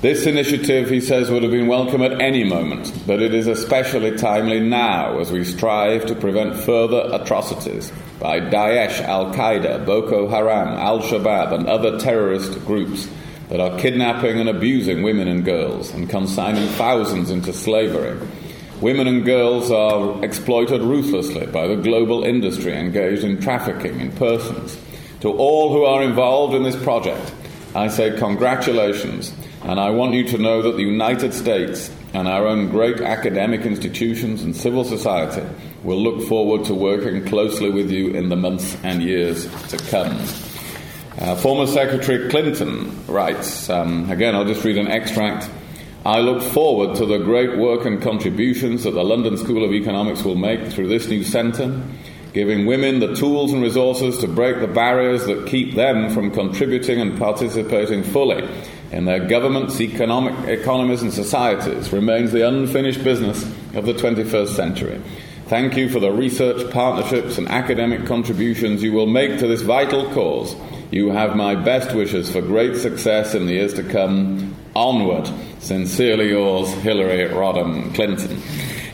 this 0.00 0.26
initiative, 0.26 0.88
he 0.88 1.00
says, 1.00 1.30
would 1.30 1.42
have 1.42 1.52
been 1.52 1.66
welcome 1.66 2.00
at 2.00 2.22
any 2.22 2.42
moment, 2.42 2.90
but 3.06 3.20
it 3.20 3.34
is 3.34 3.46
especially 3.46 4.16
timely 4.16 4.58
now 4.58 5.18
as 5.18 5.30
we 5.30 5.44
strive 5.44 6.06
to 6.06 6.14
prevent 6.14 6.56
further 6.56 7.06
atrocities 7.12 7.92
by 8.18 8.40
Daesh, 8.40 9.02
Al 9.02 9.26
Qaeda, 9.34 9.84
Boko 9.84 10.26
Haram, 10.26 10.68
Al 10.68 11.00
Shabaab, 11.00 11.52
and 11.52 11.66
other 11.66 11.98
terrorist 11.98 12.64
groups 12.64 13.10
that 13.50 13.60
are 13.60 13.78
kidnapping 13.78 14.40
and 14.40 14.48
abusing 14.48 15.02
women 15.02 15.28
and 15.28 15.44
girls 15.44 15.92
and 15.92 16.08
consigning 16.08 16.66
thousands 16.70 17.30
into 17.30 17.52
slavery. 17.52 18.18
Women 18.80 19.06
and 19.06 19.22
girls 19.22 19.70
are 19.70 20.24
exploited 20.24 20.80
ruthlessly 20.80 21.44
by 21.46 21.66
the 21.66 21.76
global 21.76 22.24
industry 22.24 22.72
engaged 22.72 23.22
in 23.22 23.38
trafficking 23.38 24.00
in 24.00 24.12
persons. 24.12 24.78
To 25.20 25.30
all 25.30 25.74
who 25.74 25.84
are 25.84 26.02
involved 26.02 26.54
in 26.54 26.62
this 26.62 26.82
project, 26.82 27.34
I 27.74 27.88
say 27.88 28.16
congratulations 28.16 29.34
and 29.62 29.78
I 29.78 29.90
want 29.90 30.14
you 30.14 30.24
to 30.28 30.38
know 30.38 30.62
that 30.62 30.76
the 30.76 30.82
United 30.82 31.34
States 31.34 31.90
and 32.14 32.26
our 32.26 32.46
own 32.46 32.70
great 32.70 33.00
academic 33.00 33.62
institutions 33.62 34.42
and 34.42 34.56
civil 34.56 34.84
society 34.84 35.46
will 35.84 36.02
look 36.02 36.26
forward 36.28 36.64
to 36.66 36.74
working 36.74 37.24
closely 37.26 37.70
with 37.70 37.90
you 37.90 38.08
in 38.14 38.30
the 38.30 38.36
months 38.36 38.76
and 38.82 39.02
years 39.02 39.46
to 39.68 39.76
come. 39.90 40.18
Uh, 41.18 41.36
former 41.36 41.66
Secretary 41.66 42.30
Clinton 42.30 43.06
writes, 43.06 43.68
um, 43.68 44.10
again, 44.10 44.34
I'll 44.34 44.46
just 44.46 44.64
read 44.64 44.78
an 44.78 44.88
extract. 44.88 45.50
I 46.06 46.20
look 46.20 46.42
forward 46.42 46.96
to 46.96 47.04
the 47.04 47.18
great 47.18 47.58
work 47.58 47.84
and 47.84 48.00
contributions 48.00 48.84
that 48.84 48.92
the 48.92 49.04
London 49.04 49.36
School 49.36 49.64
of 49.64 49.72
Economics 49.72 50.22
will 50.22 50.36
make 50.36 50.68
through 50.68 50.88
this 50.88 51.08
new 51.08 51.22
centre, 51.22 51.82
giving 52.32 52.64
women 52.64 53.00
the 53.00 53.14
tools 53.14 53.52
and 53.52 53.62
resources 53.62 54.16
to 54.18 54.28
break 54.28 54.60
the 54.60 54.66
barriers 54.66 55.26
that 55.26 55.46
keep 55.46 55.74
them 55.74 56.08
from 56.08 56.30
contributing 56.30 57.00
and 57.00 57.18
participating 57.18 58.02
fully 58.02 58.48
in 58.92 59.04
their 59.04 59.24
governments, 59.26 59.80
economic, 59.80 60.48
economies, 60.48 61.02
and 61.02 61.12
societies 61.12 61.92
remains 61.92 62.32
the 62.32 62.46
unfinished 62.46 63.04
business 63.04 63.44
of 63.74 63.86
the 63.86 63.94
21st 63.94 64.48
century. 64.48 65.00
Thank 65.46 65.76
you 65.76 65.88
for 65.88 66.00
the 66.00 66.12
research, 66.12 66.70
partnerships, 66.72 67.38
and 67.38 67.48
academic 67.48 68.06
contributions 68.06 68.82
you 68.82 68.92
will 68.92 69.06
make 69.06 69.38
to 69.40 69.46
this 69.46 69.62
vital 69.62 70.12
cause. 70.12 70.54
You 70.90 71.10
have 71.10 71.36
my 71.36 71.54
best 71.54 71.94
wishes 71.94 72.30
for 72.30 72.40
great 72.40 72.76
success 72.76 73.34
in 73.34 73.46
the 73.46 73.52
years 73.52 73.74
to 73.74 73.82
come. 73.82 74.56
Onward. 74.74 75.28
Sincerely 75.58 76.28
yours, 76.28 76.68
Hillary 76.74 77.28
Rodham 77.28 77.92
Clinton. 77.94 78.40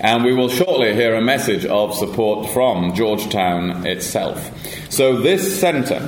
And 0.01 0.25
we 0.25 0.35
will 0.35 0.49
shortly 0.49 0.95
hear 0.95 1.15
a 1.15 1.21
message 1.21 1.65
of 1.67 1.95
support 1.95 2.51
from 2.51 2.95
Georgetown 2.95 3.87
itself. 3.87 4.51
So, 4.91 5.17
this 5.21 5.61
centre 5.61 6.07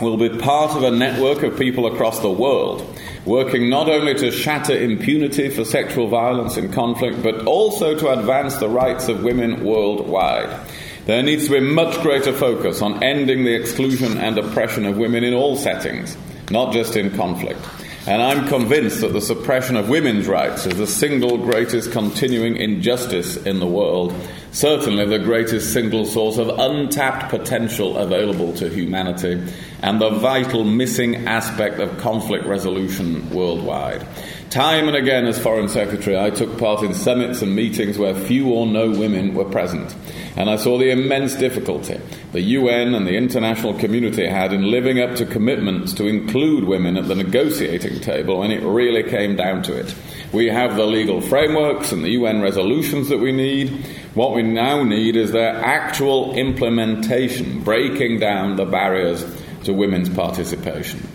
will 0.00 0.16
be 0.16 0.28
part 0.28 0.72
of 0.72 0.82
a 0.82 0.90
network 0.90 1.42
of 1.42 1.58
people 1.58 1.86
across 1.86 2.20
the 2.20 2.30
world 2.30 2.84
working 3.24 3.70
not 3.70 3.88
only 3.88 4.14
to 4.14 4.30
shatter 4.30 4.76
impunity 4.76 5.48
for 5.48 5.64
sexual 5.64 6.08
violence 6.08 6.56
in 6.56 6.70
conflict, 6.72 7.22
but 7.22 7.46
also 7.46 7.96
to 7.96 8.10
advance 8.10 8.56
the 8.56 8.68
rights 8.68 9.08
of 9.08 9.22
women 9.22 9.64
worldwide. 9.64 10.68
There 11.06 11.22
needs 11.22 11.46
to 11.46 11.52
be 11.52 11.60
much 11.60 12.00
greater 12.02 12.32
focus 12.32 12.82
on 12.82 13.02
ending 13.02 13.44
the 13.44 13.54
exclusion 13.54 14.18
and 14.18 14.38
oppression 14.38 14.84
of 14.86 14.96
women 14.96 15.24
in 15.24 15.34
all 15.34 15.56
settings, 15.56 16.16
not 16.50 16.72
just 16.72 16.96
in 16.96 17.10
conflict. 17.16 17.60
And 18.06 18.22
I'm 18.22 18.46
convinced 18.48 19.00
that 19.00 19.14
the 19.14 19.20
suppression 19.20 19.76
of 19.76 19.88
women's 19.88 20.26
rights 20.26 20.66
is 20.66 20.76
the 20.76 20.86
single 20.86 21.38
greatest 21.38 21.90
continuing 21.92 22.56
injustice 22.56 23.36
in 23.36 23.60
the 23.60 23.66
world, 23.66 24.14
certainly 24.54 25.04
the 25.04 25.18
greatest 25.18 25.72
single 25.72 26.06
source 26.06 26.38
of 26.38 26.48
untapped 26.48 27.28
potential 27.28 27.98
available 27.98 28.54
to 28.54 28.70
humanity, 28.70 29.42
and 29.82 30.00
the 30.00 30.10
vital 30.10 30.64
missing 30.64 31.26
aspect 31.26 31.80
of 31.80 31.98
conflict 31.98 32.46
resolution 32.46 33.28
worldwide. 33.30 34.06
Time 34.50 34.86
and 34.86 34.96
again, 34.96 35.26
as 35.26 35.36
Foreign 35.36 35.68
Secretary, 35.68 36.16
I 36.16 36.30
took 36.30 36.56
part 36.58 36.84
in 36.84 36.94
summits 36.94 37.42
and 37.42 37.56
meetings 37.56 37.98
where 37.98 38.14
few 38.14 38.52
or 38.52 38.68
no 38.68 38.88
women 38.88 39.34
were 39.34 39.44
present. 39.44 39.92
And 40.36 40.48
I 40.48 40.54
saw 40.54 40.78
the 40.78 40.90
immense 40.90 41.34
difficulty 41.34 42.00
the 42.30 42.40
UN 42.40 42.94
and 42.94 43.06
the 43.06 43.16
international 43.16 43.74
community 43.74 44.26
had 44.26 44.52
in 44.52 44.70
living 44.70 45.00
up 45.00 45.16
to 45.16 45.26
commitments 45.26 45.92
to 45.94 46.06
include 46.06 46.64
women 46.64 46.96
at 46.96 47.08
the 47.08 47.14
negotiating 47.14 48.00
table 48.00 48.38
when 48.38 48.50
it 48.50 48.62
really 48.62 49.02
came 49.08 49.34
down 49.36 49.62
to 49.62 49.76
it. 49.76 49.94
We 50.32 50.48
have 50.48 50.76
the 50.76 50.86
legal 50.86 51.20
frameworks 51.20 51.92
and 51.92 52.02
the 52.02 52.10
UN 52.10 52.40
resolutions 52.40 53.08
that 53.08 53.18
we 53.18 53.30
need. 53.30 53.86
What 54.14 54.32
we 54.32 54.42
now 54.42 54.84
need 54.84 55.16
is 55.16 55.32
their 55.32 55.56
actual 55.56 56.34
implementation, 56.34 57.62
breaking 57.64 58.20
down 58.20 58.54
the 58.54 58.64
barriers 58.64 59.24
to 59.64 59.72
women's 59.72 60.08
participation. 60.08 61.08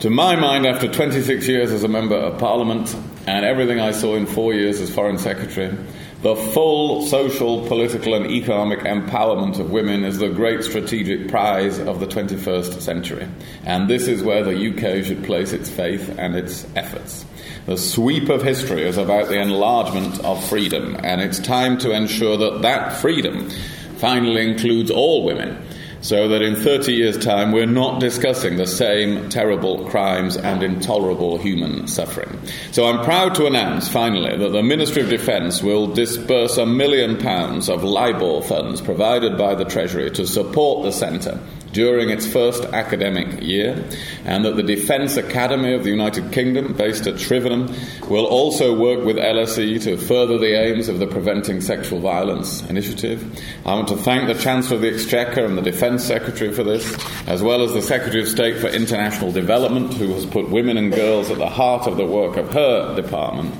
To 0.00 0.10
my 0.10 0.36
mind, 0.36 0.66
after 0.66 0.86
26 0.86 1.48
years 1.48 1.72
as 1.72 1.82
a 1.82 1.88
Member 1.88 2.16
of 2.16 2.38
Parliament 2.38 2.94
and 3.26 3.46
everything 3.46 3.80
I 3.80 3.92
saw 3.92 4.16
in 4.16 4.26
four 4.26 4.52
years 4.52 4.80
as 4.80 4.94
Foreign 4.94 5.16
Secretary, 5.16 5.74
the 6.22 6.36
full 6.36 7.04
social, 7.06 7.66
political, 7.66 8.14
and 8.14 8.26
economic 8.26 8.78
empowerment 8.80 9.58
of 9.58 9.72
women 9.72 10.04
is 10.04 10.18
the 10.18 10.28
great 10.28 10.62
strategic 10.62 11.28
prize 11.28 11.80
of 11.80 11.98
the 11.98 12.06
21st 12.06 12.80
century. 12.80 13.26
And 13.64 13.90
this 13.90 14.06
is 14.06 14.22
where 14.22 14.44
the 14.44 14.54
UK 14.54 15.04
should 15.04 15.24
place 15.24 15.52
its 15.52 15.68
faith 15.68 16.14
and 16.18 16.36
its 16.36 16.64
efforts. 16.76 17.24
The 17.66 17.76
sweep 17.76 18.28
of 18.28 18.42
history 18.42 18.82
is 18.82 18.98
about 18.98 19.28
the 19.28 19.40
enlargement 19.40 20.24
of 20.24 20.48
freedom, 20.48 20.96
and 21.02 21.20
it's 21.20 21.40
time 21.40 21.76
to 21.78 21.90
ensure 21.90 22.36
that 22.36 22.62
that 22.62 23.00
freedom 23.00 23.50
finally 23.96 24.48
includes 24.48 24.92
all 24.92 25.24
women 25.24 25.60
so 26.02 26.28
that 26.28 26.42
in 26.42 26.54
30 26.54 26.92
years' 26.92 27.16
time 27.16 27.52
we're 27.52 27.64
not 27.64 28.00
discussing 28.00 28.56
the 28.56 28.66
same 28.66 29.30
terrible 29.30 29.88
crimes 29.88 30.36
and 30.36 30.62
intolerable 30.62 31.38
human 31.38 31.86
suffering. 31.86 32.38
So 32.72 32.84
I'm 32.84 33.04
proud 33.04 33.34
to 33.36 33.46
announce 33.46 33.88
finally 33.88 34.36
that 34.36 34.50
the 34.50 34.62
Ministry 34.62 35.02
of 35.02 35.08
Defence 35.08 35.62
will 35.62 35.86
disburse 35.86 36.58
a 36.58 36.66
million 36.66 37.16
pounds 37.16 37.70
of 37.70 37.82
LIBOR 37.82 38.42
funds 38.42 38.80
provided 38.80 39.38
by 39.38 39.54
the 39.54 39.64
Treasury 39.64 40.10
to 40.10 40.26
support 40.26 40.82
the 40.82 40.92
centre 40.92 41.40
during 41.72 42.10
its 42.10 42.26
first 42.26 42.64
academic 42.64 43.42
year, 43.42 43.84
and 44.24 44.44
that 44.44 44.56
the 44.56 44.62
Defence 44.62 45.16
Academy 45.16 45.72
of 45.72 45.84
the 45.84 45.90
United 45.90 46.32
Kingdom, 46.32 46.74
based 46.74 47.06
at 47.06 47.14
Shrivenham, 47.14 47.68
will 48.08 48.26
also 48.26 48.78
work 48.78 49.04
with 49.04 49.16
LSE 49.16 49.82
to 49.84 49.96
further 49.96 50.38
the 50.38 50.54
aims 50.54 50.88
of 50.88 50.98
the 50.98 51.06
Preventing 51.06 51.60
Sexual 51.60 52.00
Violence 52.00 52.62
initiative. 52.62 53.40
I 53.64 53.74
want 53.74 53.88
to 53.88 53.96
thank 53.96 54.26
the 54.26 54.40
Chancellor 54.40 54.76
of 54.76 54.82
the 54.82 54.92
Exchequer 54.92 55.44
and 55.44 55.56
the 55.56 55.62
Defence 55.62 56.04
Secretary 56.04 56.52
for 56.52 56.62
this, 56.62 56.96
as 57.26 57.42
well 57.42 57.62
as 57.62 57.72
the 57.72 57.82
Secretary 57.82 58.22
of 58.22 58.28
State 58.28 58.58
for 58.58 58.68
International 58.68 59.32
Development, 59.32 59.92
who 59.94 60.12
has 60.14 60.26
put 60.26 60.50
women 60.50 60.76
and 60.76 60.92
girls 60.92 61.30
at 61.30 61.38
the 61.38 61.48
heart 61.48 61.86
of 61.86 61.96
the 61.96 62.06
work 62.06 62.36
of 62.36 62.52
her 62.52 62.94
department. 62.94 63.54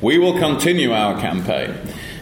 We 0.00 0.18
will 0.18 0.38
continue 0.38 0.92
our 0.92 1.20
campaign 1.20 1.74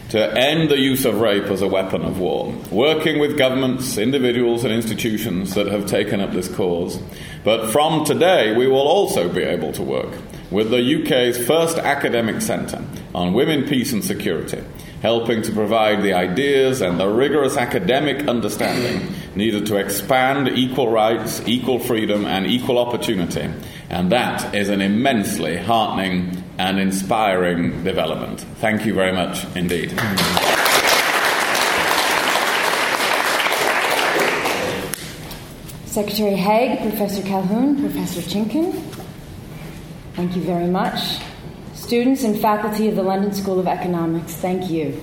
to 0.09 0.37
end 0.37 0.69
the 0.69 0.79
use 0.79 1.05
of 1.05 1.21
rape 1.21 1.45
as 1.45 1.61
a 1.61 1.67
weapon 1.67 2.01
of 2.03 2.19
war, 2.19 2.53
working 2.71 3.19
with 3.19 3.37
governments, 3.37 3.97
individuals, 3.97 4.63
and 4.63 4.73
institutions 4.73 5.53
that 5.53 5.67
have 5.67 5.85
taken 5.85 6.19
up 6.19 6.31
this 6.31 6.53
cause. 6.53 6.99
But 7.43 7.71
from 7.71 8.05
today, 8.05 8.55
we 8.55 8.67
will 8.67 8.87
also 8.87 9.31
be 9.31 9.43
able 9.43 9.71
to 9.73 9.83
work 9.83 10.11
with 10.49 10.71
the 10.71 11.03
UK's 11.03 11.45
first 11.45 11.77
academic 11.77 12.41
centre 12.41 12.83
on 13.13 13.33
women, 13.33 13.67
peace, 13.67 13.93
and 13.93 14.03
security, 14.03 14.63
helping 15.01 15.43
to 15.43 15.51
provide 15.51 16.01
the 16.01 16.13
ideas 16.13 16.81
and 16.81 16.99
the 16.99 17.07
rigorous 17.07 17.55
academic 17.55 18.27
understanding 18.27 19.13
needed 19.35 19.67
to 19.67 19.77
expand 19.77 20.47
equal 20.49 20.89
rights, 20.89 21.41
equal 21.45 21.77
freedom, 21.77 22.25
and 22.25 22.47
equal 22.47 22.79
opportunity. 22.79 23.47
And 23.89 24.11
that 24.11 24.55
is 24.55 24.69
an 24.69 24.81
immensely 24.81 25.57
heartening 25.57 26.38
and 26.59 26.77
inspiring 26.77 27.83
development. 27.85 28.41
Thank 28.59 28.85
you 28.85 28.93
very 28.93 29.13
much 29.13 29.45
indeed. 29.55 29.91
Secretary 35.85 36.35
Hague, 36.35 36.79
Professor 36.81 37.23
Calhoun, 37.23 37.79
Professor 37.79 38.21
Chinkin, 38.21 38.73
thank 40.13 40.35
you 40.35 40.41
very 40.41 40.67
much. 40.67 41.19
Students 41.73 42.23
and 42.23 42.37
faculty 42.39 42.89
of 42.89 42.95
the 42.97 43.03
London 43.03 43.33
School 43.33 43.59
of 43.59 43.65
Economics, 43.65 44.35
thank 44.35 44.69
you. 44.69 45.01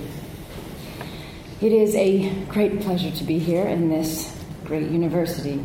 It 1.59 1.71
is 1.71 1.95
a 1.95 2.29
great 2.45 2.81
pleasure 2.81 3.09
to 3.09 3.23
be 3.23 3.39
here 3.39 3.65
in 3.65 3.89
this 3.89 4.31
great 4.63 4.91
university. 4.91 5.63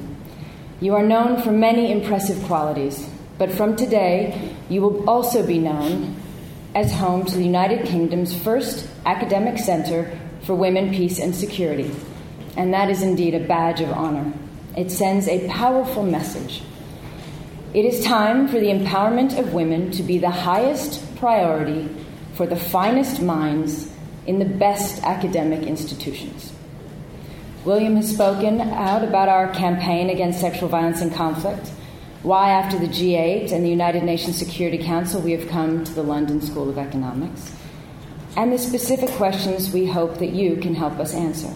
You 0.81 0.95
are 0.95 1.03
known 1.03 1.43
for 1.43 1.53
many 1.53 1.93
impressive 1.93 2.43
qualities, 2.45 3.09
but 3.43 3.51
from 3.51 3.75
today, 3.75 4.55
you 4.69 4.81
will 4.83 5.11
also 5.11 5.45
be 5.45 5.59
known 5.59 6.15
as 6.77 6.93
home 6.93 7.25
to 7.25 7.37
the 7.37 7.43
United 7.43 7.85
Kingdom's 7.85 8.33
first 8.33 8.89
academic 9.05 9.59
center 9.59 10.17
for 10.43 10.55
women, 10.55 10.91
peace, 10.95 11.19
and 11.19 11.35
security. 11.35 11.91
And 12.57 12.73
that 12.73 12.89
is 12.89 13.03
indeed 13.03 13.35
a 13.35 13.41
badge 13.41 13.81
of 13.81 13.91
honor. 13.91 14.33
It 14.77 14.93
sends 14.93 15.27
a 15.27 15.49
powerful 15.49 16.05
message. 16.05 16.63
It 17.75 17.85
is 17.85 18.05
time 18.05 18.47
for 18.47 18.61
the 18.61 18.69
empowerment 18.69 19.37
of 19.37 19.53
women 19.53 19.91
to 19.91 20.05
be 20.05 20.19
the 20.19 20.31
highest 20.31 21.17
priority 21.17 21.89
for 22.35 22.47
the 22.47 22.55
finest 22.55 23.21
minds 23.21 23.93
in 24.25 24.39
the 24.39 24.45
best 24.45 25.03
academic 25.03 25.67
institutions. 25.67 26.53
William 27.65 27.97
has 27.97 28.09
spoken 28.09 28.61
out 28.61 29.03
about 29.03 29.29
our 29.29 29.53
campaign 29.53 30.11
against 30.11 30.41
sexual 30.41 30.69
violence 30.69 31.01
and 31.01 31.13
conflict, 31.13 31.73
why, 32.23 32.51
after 32.51 32.79
the 32.79 32.87
G8 32.87 33.51
and 33.51 33.65
the 33.65 33.71
United 33.71 34.05
Nations 34.05 34.39
Security 34.39 34.79
Council, 34.79 35.21
we 35.21 35.33
have 35.33 35.49
come 35.49 35.83
to 35.83 35.93
the 35.93 36.05
London 36.05 36.41
School 36.41 36.69
of 36.69 36.79
Economics, 36.79 37.53
and 38.37 38.53
the 38.53 38.59
specific 38.59 39.11
questions 39.11 39.73
we 39.73 39.87
hope 39.87 40.19
that 40.19 40.31
you 40.31 40.57
can 40.57 40.75
help 40.75 40.99
us 41.01 41.15
answer. 41.15 41.53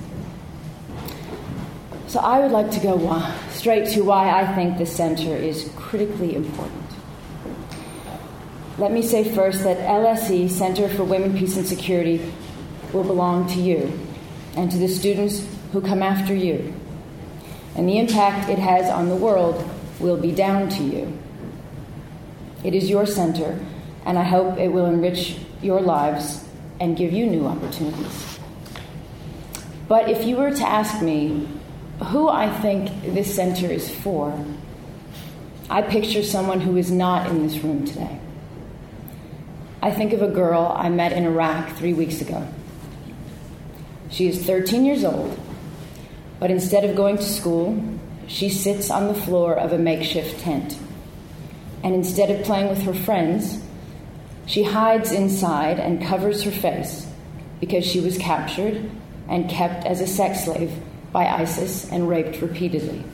So 2.09 2.20
I 2.20 2.40
would 2.40 2.50
like 2.50 2.70
to 2.72 2.81
go 2.81 3.22
straight 3.50 3.88
to 3.90 4.02
why 4.02 4.31
I 4.31 4.55
think 4.55 4.79
the 4.79 4.87
center 4.87 5.37
is 5.37 5.70
critically 5.76 6.35
important. 6.35 6.85
Let 8.79 8.92
me 8.92 9.02
say 9.02 9.24
first 9.24 9.62
that 9.62 9.79
LSE, 9.79 10.50
Center 10.50 10.88
for 10.88 11.05
Women, 11.05 11.38
Peace 11.38 11.57
and 11.57 11.66
Security, 11.66 12.20
will 12.92 13.05
belong 13.05 13.48
to 13.48 13.61
you 13.61 13.92
and 14.57 14.70
to 14.70 14.79
the 14.79 14.88
students 14.88 15.46
who 15.72 15.81
come 15.81 16.02
after 16.02 16.35
you. 16.35 16.74
And 17.74 17.88
the 17.88 17.98
impact 17.98 18.48
it 18.48 18.59
has 18.59 18.90
on 18.90 19.09
the 19.09 19.16
world 19.16 19.68
will 20.00 20.16
be 20.16 20.32
down 20.32 20.68
to 20.70 20.82
you. 20.82 21.18
It 22.64 22.74
is 22.74 22.90
your 22.90 23.06
center, 23.06 23.59
and 24.04 24.18
I 24.18 24.22
hope 24.22 24.59
it 24.59 24.68
will 24.68 24.87
enrich 24.87 25.38
your 25.62 25.80
lives 25.80 26.44
and 26.80 26.96
give 26.96 27.12
you 27.12 27.26
new 27.26 27.46
opportunities. 27.46 28.38
But 29.88 30.11
if 30.11 30.24
you 30.24 30.37
were 30.37 30.50
to 30.50 30.68
ask 30.68 31.00
me 31.00 31.48
who 32.06 32.28
I 32.28 32.50
think 32.61 33.14
this 33.14 33.35
center 33.35 33.66
is 33.66 33.90
for, 33.90 34.44
I 35.70 35.82
picture 35.82 36.22
someone 36.22 36.61
who 36.61 36.76
is 36.76 36.90
not 36.90 37.30
in 37.30 37.46
this 37.46 37.59
room 37.59 37.85
today. 37.85 38.20
I 39.82 39.90
think 39.90 40.12
of 40.12 40.22
a 40.22 40.28
girl 40.28 40.74
I 40.76 40.88
met 40.88 41.12
in 41.12 41.24
Iraq 41.24 41.76
three 41.76 41.92
weeks 41.92 42.20
ago. 42.20 42.46
She 44.11 44.28
is 44.28 44.44
13 44.44 44.85
years 44.85 45.04
old, 45.04 45.38
but 46.40 46.50
instead 46.50 46.85
of 46.85 46.96
going 46.96 47.16
to 47.16 47.22
school, 47.22 47.95
she 48.26 48.48
sits 48.48 48.90
on 48.90 49.08
the 49.08 49.14
floor 49.14 49.54
of 49.54 49.72
a 49.72 49.78
makeshift 49.78 50.40
tent. 50.40 50.78
And 51.82 51.94
instead 51.94 52.30
of 52.30 52.44
playing 52.44 52.68
with 52.68 52.82
her 52.82 52.94
friends, 52.94 53.62
she 54.46 54.62
hides 54.62 55.12
inside 55.12 55.78
and 55.78 56.02
covers 56.02 56.42
her 56.42 56.50
face 56.50 57.06
because 57.60 57.84
she 57.84 58.00
was 58.00 58.18
captured 58.18 58.90
and 59.28 59.50
kept 59.50 59.84
as 59.84 60.00
a 60.00 60.06
sex 60.06 60.44
slave 60.44 60.72
by 61.12 61.26
ISIS 61.26 61.90
and 61.90 62.08
raped 62.08 62.40
repeatedly. 62.40 63.04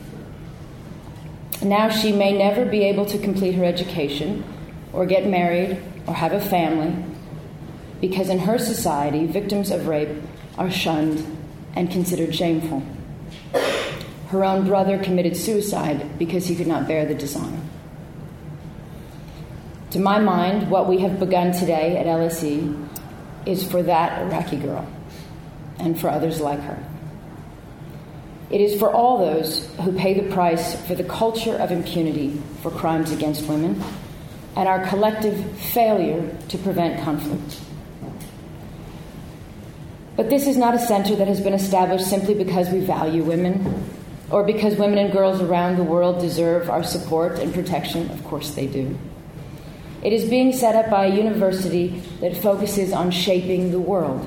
Now 1.63 1.89
she 1.89 2.13
may 2.13 2.37
never 2.37 2.65
be 2.65 2.85
able 2.85 3.07
to 3.07 3.19
complete 3.19 3.55
her 3.55 3.65
education 3.65 4.45
or 4.93 5.07
get 5.07 5.27
married 5.27 5.81
or 6.07 6.15
have 6.15 6.33
a 6.33 6.41
family 6.41 6.93
because 8.01 8.29
in 8.29 8.41
her 8.41 8.59
society, 8.59 9.27
victims 9.27 9.71
of 9.71 9.87
rape 9.87 10.23
are 10.59 10.71
shunned 10.71 11.25
and 11.77 11.91
considered 11.91 12.35
shameful. 12.35 12.83
Her 14.33 14.45
own 14.45 14.67
brother 14.67 14.97
committed 14.97 15.37
suicide 15.37 16.19
because 16.19 16.47
he 16.47 16.57
could 16.57 16.67
not 16.67 16.89
bear 16.89 17.05
the 17.05 17.15
dishonor. 17.15 17.61
To 19.91 19.99
my 19.99 20.21
mind, 20.21 20.71
what 20.71 20.89
we 20.89 21.01
have 21.01 21.21
begun 21.21 21.53
today 21.53 21.99
at 21.99 22.07
LSE 22.07 22.89
is 23.45 23.71
for 23.71 23.83
that 23.83 24.23
Iraqi 24.23 24.57
girl 24.57 24.91
and 25.79 26.01
for 26.01 26.09
others 26.09 26.41
like 26.41 26.61
her. 26.61 26.83
It 28.51 28.63
is 28.63 28.79
for 28.79 28.91
all 28.91 29.19
those 29.19 29.69
who 29.83 29.93
pay 29.93 30.19
the 30.19 30.33
price 30.33 30.81
for 30.87 30.95
the 30.95 31.05
culture 31.05 31.57
of 31.57 31.71
impunity 31.71 32.41
for 32.63 32.71
crimes 32.71 33.13
against 33.13 33.47
women 33.47 33.83
and 34.57 34.67
our 34.67 34.87
collective 34.87 35.59
failure 35.59 36.35
to 36.49 36.57
prevent 36.57 37.05
conflict. 37.05 37.61
But 40.17 40.31
this 40.31 40.47
is 40.47 40.57
not 40.57 40.75
a 40.75 40.79
center 40.79 41.17
that 41.17 41.29
has 41.29 41.43
been 41.43 41.53
established 41.53 42.07
simply 42.07 42.33
because 42.33 42.71
we 42.71 42.81
value 42.81 43.25
women 43.25 43.91
or 44.33 44.43
because 44.43 44.77
women 44.77 44.99
and 44.99 45.13
girls 45.13 45.41
around 45.41 45.77
the 45.77 45.85
world 45.85 46.21
deserve 46.21 46.71
our 46.71 46.83
support 46.83 47.39
and 47.39 47.53
protection. 47.53 48.11
Of 48.11 48.25
course, 48.25 48.55
they 48.55 48.67
do. 48.67 48.99
It 50.03 50.13
is 50.13 50.29
being 50.29 50.53
set 50.53 50.75
up 50.75 50.91
by 50.91 51.07
a 51.07 51.15
university 51.15 52.03
that 52.21 52.37
focuses 52.37 52.93
on 52.93 53.11
shaping 53.11 53.71
the 53.71 53.79
world 53.79 54.27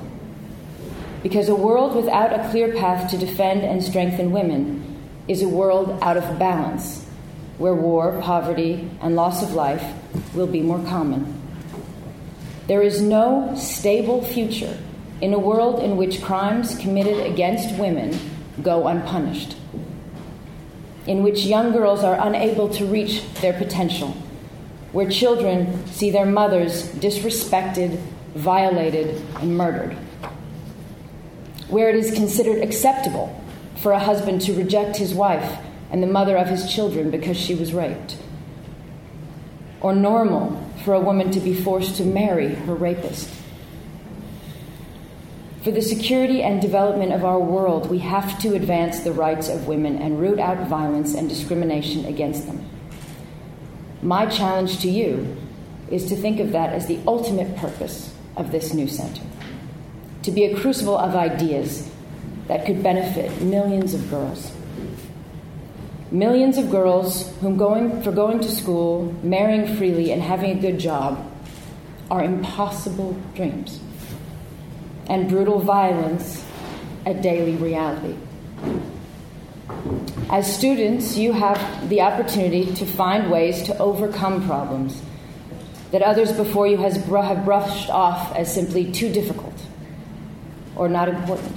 because 1.25 1.49
a 1.49 1.55
world 1.55 1.95
without 1.95 2.31
a 2.31 2.47
clear 2.51 2.71
path 2.75 3.09
to 3.09 3.17
defend 3.17 3.63
and 3.63 3.83
strengthen 3.83 4.29
women 4.29 4.95
is 5.27 5.41
a 5.41 5.49
world 5.49 5.97
out 6.03 6.17
of 6.17 6.37
balance, 6.37 7.03
where 7.57 7.73
war, 7.73 8.21
poverty, 8.21 8.87
and 9.01 9.15
loss 9.15 9.41
of 9.41 9.53
life 9.53 9.83
will 10.35 10.45
be 10.45 10.61
more 10.61 10.83
common. 10.83 11.41
There 12.67 12.83
is 12.83 13.01
no 13.01 13.55
stable 13.55 14.23
future 14.23 14.77
in 15.19 15.33
a 15.33 15.39
world 15.39 15.81
in 15.81 15.97
which 15.97 16.21
crimes 16.21 16.77
committed 16.77 17.25
against 17.25 17.73
women 17.79 18.15
go 18.61 18.87
unpunished, 18.87 19.55
in 21.07 21.23
which 21.23 21.45
young 21.45 21.71
girls 21.71 22.03
are 22.03 22.17
unable 22.19 22.69
to 22.69 22.85
reach 22.85 23.23
their 23.41 23.53
potential, 23.53 24.09
where 24.91 25.09
children 25.09 25.85
see 25.87 26.09
their 26.09 26.25
mothers 26.25 26.89
disrespected, 26.95 27.99
violated, 28.35 29.21
and 29.39 29.57
murdered 29.57 29.95
where 31.67 31.89
it 31.89 31.95
is 31.95 32.13
considered 32.13 32.61
acceptable 32.61 33.41
for 33.81 33.91
a 33.91 33.99
husband 33.99 34.41
to 34.41 34.53
reject 34.53 34.97
his 34.97 35.13
wife 35.13 35.57
and 35.91 36.01
the 36.01 36.07
mother 36.07 36.37
of 36.37 36.47
his 36.47 36.71
children 36.71 37.09
because 37.11 37.37
she 37.37 37.55
was 37.55 37.73
raped, 37.73 38.17
or 39.81 39.93
normal 39.93 40.61
for 40.83 40.93
a 40.93 40.99
woman 40.99 41.31
to 41.31 41.39
be 41.39 41.53
forced 41.53 41.95
to 41.95 42.03
marry 42.03 42.53
her 42.53 42.75
rapist. 42.75 43.29
For 45.65 45.71
the 45.71 45.81
security 45.81 46.43
and 46.43 46.61
development 46.61 47.11
of 47.11 47.25
our 47.25 47.39
world, 47.39 47.89
we 47.89 47.97
have 47.97 48.37
to 48.41 48.53
advance 48.53 48.99
the 48.99 49.11
rights 49.11 49.49
of 49.49 49.67
women 49.67 49.97
and 49.97 50.21
root 50.21 50.37
out 50.37 50.67
violence 50.67 51.15
and 51.15 51.27
discrimination 51.27 52.05
against 52.05 52.45
them. 52.45 52.63
My 54.03 54.27
challenge 54.27 54.77
to 54.81 54.87
you 54.87 55.35
is 55.89 56.05
to 56.05 56.15
think 56.15 56.39
of 56.39 56.51
that 56.51 56.71
as 56.71 56.85
the 56.85 56.99
ultimate 57.07 57.57
purpose 57.57 58.13
of 58.37 58.51
this 58.51 58.75
new 58.75 58.87
center 58.87 59.23
to 60.21 60.29
be 60.29 60.43
a 60.43 60.55
crucible 60.55 60.99
of 60.99 61.15
ideas 61.15 61.89
that 62.47 62.67
could 62.67 62.83
benefit 62.83 63.41
millions 63.41 63.95
of 63.95 64.07
girls. 64.11 64.51
Millions 66.11 66.59
of 66.59 66.69
girls 66.69 67.35
whom 67.37 67.57
going, 67.57 68.03
for 68.03 68.11
going 68.11 68.39
to 68.39 68.51
school, 68.51 69.15
marrying 69.23 69.77
freely, 69.77 70.11
and 70.11 70.21
having 70.21 70.55
a 70.55 70.61
good 70.61 70.79
job 70.79 71.27
are 72.11 72.23
impossible 72.23 73.19
dreams, 73.33 73.79
and 75.07 75.29
brutal 75.29 75.59
violence 75.59 76.43
a 77.05 77.13
daily 77.13 77.55
reality. 77.55 78.15
As 80.29 80.53
students, 80.53 81.17
you 81.17 81.33
have 81.33 81.89
the 81.89 82.01
opportunity 82.01 82.73
to 82.75 82.85
find 82.85 83.29
ways 83.29 83.63
to 83.63 83.77
overcome 83.77 84.45
problems 84.45 85.01
that 85.91 86.01
others 86.01 86.31
before 86.31 86.67
you 86.67 86.77
has, 86.77 86.97
have 86.97 87.45
brushed 87.45 87.89
off 87.89 88.35
as 88.35 88.53
simply 88.53 88.91
too 88.91 89.11
difficult 89.11 89.53
or 90.75 90.89
not 90.89 91.07
important. 91.07 91.55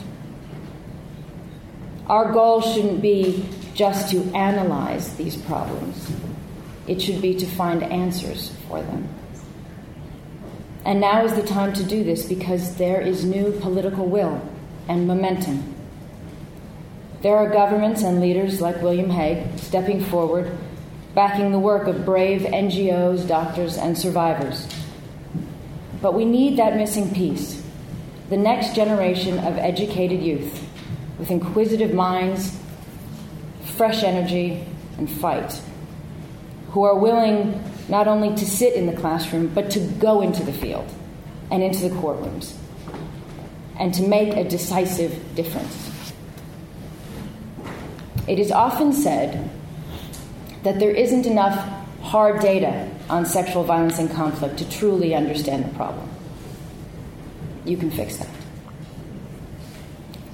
Our 2.06 2.32
goal 2.32 2.61
shouldn't 2.61 3.02
be 3.02 3.48
just 3.74 4.11
to 4.11 4.22
analyze 4.34 5.14
these 5.16 5.37
problems, 5.37 6.11
it 6.87 7.00
should 7.00 7.22
be 7.22 7.34
to 7.34 7.46
find 7.46 7.82
answers 7.82 8.50
for 8.68 8.82
them. 8.82 9.08
And 10.88 11.03
now 11.03 11.22
is 11.22 11.35
the 11.35 11.42
time 11.42 11.74
to 11.74 11.85
do 11.85 12.03
this 12.03 12.24
because 12.24 12.77
there 12.77 12.98
is 12.98 13.22
new 13.22 13.53
political 13.61 14.07
will 14.07 14.40
and 14.88 15.07
momentum. 15.07 15.74
There 17.20 17.37
are 17.37 17.51
governments 17.51 18.03
and 18.03 18.22
leaders 18.22 18.62
like 18.62 18.81
William 18.81 19.11
Hague 19.11 19.59
stepping 19.59 20.03
forward, 20.03 20.51
backing 21.14 21.53
the 21.53 21.59
work 21.59 21.88
of 21.88 22.07
brave 22.07 22.40
NGOs, 22.40 23.29
doctors, 23.29 23.77
and 23.77 23.98
survivors. 23.98 24.66
But 26.01 26.14
we 26.14 26.24
need 26.24 26.57
that 26.59 26.77
missing 26.77 27.12
piece 27.12 27.62
the 28.31 28.38
next 28.38 28.74
generation 28.74 29.38
of 29.40 29.59
educated 29.59 30.22
youth 30.22 30.66
with 31.18 31.31
inquisitive 31.31 31.92
minds, 31.92 32.59
fresh 33.77 34.03
energy, 34.03 34.64
and 34.96 35.11
fight, 35.11 35.61
who 36.70 36.83
are 36.85 36.96
willing 36.96 37.62
not 37.88 38.07
only 38.07 38.35
to 38.37 38.46
sit 38.46 38.74
in 38.74 38.87
the 38.87 38.92
classroom, 38.92 39.48
but 39.48 39.70
to 39.70 39.81
go 39.81 40.20
into 40.20 40.42
the 40.42 40.53
field 40.53 40.87
and 41.51 41.62
into 41.62 41.88
the 41.88 41.94
courtrooms 41.96 42.55
and 43.79 43.94
to 43.94 44.03
make 44.03 44.35
a 44.35 44.44
decisive 44.44 45.35
difference. 45.35 46.12
It 48.27 48.38
is 48.38 48.53
often 48.53 48.92
said 48.92 49.51
that 50.64 50.79
there 50.79 50.90
isn't 50.90 51.24
enough 51.24 51.57
hard 52.03 52.40
data 52.40 52.90
on 53.09 53.24
sexual 53.24 53.64
violence 53.64 53.98
and 53.98 54.11
conflict 54.11 54.59
to 54.59 54.68
truly 54.70 55.14
understand 55.14 55.64
the 55.64 55.74
problem. 55.74 56.09
You 57.64 57.77
can 57.77 57.90
fix 57.90 58.18
that. 58.18 58.29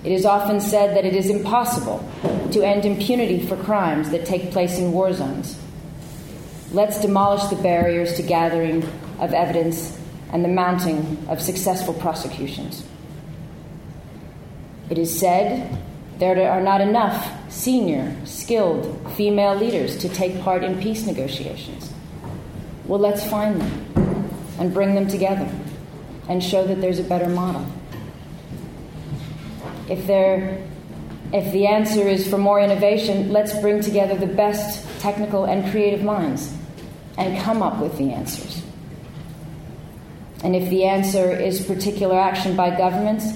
It 0.03 0.13
is 0.13 0.27
often 0.27 0.61
said 0.61 0.97
that 0.97 1.05
it 1.05 1.15
is 1.15 1.31
impossible 1.31 2.07
to 2.53 2.63
end 2.63 2.85
impunity 2.85 3.47
for 3.47 3.57
crimes 3.57 4.11
that 4.11 4.27
take 4.27 4.51
place 4.51 4.79
in 4.79 4.93
war 4.93 5.13
zones. 5.13 5.59
Let's 6.75 7.01
demolish 7.01 7.45
the 7.45 7.63
barriers 7.63 8.15
to 8.15 8.23
gathering 8.25 8.83
of 9.21 9.33
evidence 9.33 9.97
and 10.33 10.45
the 10.45 10.49
mounting 10.49 11.25
of 11.29 11.41
successful 11.41 11.95
prosecutions. 11.95 12.85
It 14.91 14.99
is 14.99 15.17
said 15.17 15.79
there 16.19 16.51
are 16.51 16.61
not 16.61 16.81
enough 16.81 17.33
senior, 17.49 18.17
skilled 18.25 19.13
female 19.17 19.55
leaders 19.55 19.97
to 19.99 20.09
take 20.09 20.41
part 20.41 20.65
in 20.65 20.81
peace 20.81 21.07
negotiations. 21.07 21.93
Well, 22.87 22.99
let's 22.99 23.25
find 23.25 23.61
them 23.61 24.29
and 24.59 24.75
bring 24.75 24.97
them 24.97 25.07
together 25.07 25.49
and 26.29 26.43
show 26.43 26.67
that 26.67 26.81
there's 26.81 26.99
a 26.99 27.05
better 27.05 27.29
model. 27.29 27.65
If, 29.89 30.09
there, 30.09 30.61
if 31.33 31.53
the 31.53 31.69
answer 31.69 32.09
is 32.09 32.29
for 32.29 32.37
more 32.37 32.59
innovation, 32.59 33.33
let's 33.33 33.57
bring 33.61 33.81
together 33.81 34.17
the 34.17 34.27
best 34.27 34.85
technical 34.99 35.45
and 35.45 35.71
creative 35.71 36.03
minds 36.03 36.53
and 37.17 37.41
come 37.43 37.63
up 37.63 37.81
with 37.81 37.97
the 37.99 38.11
answers. 38.11 38.63
And 40.43 40.55
if 40.55 40.69
the 40.69 40.85
answer 40.85 41.35
is 41.35 41.65
particular 41.65 42.19
action 42.19 42.55
by 42.57 42.77
governments, 42.77 43.27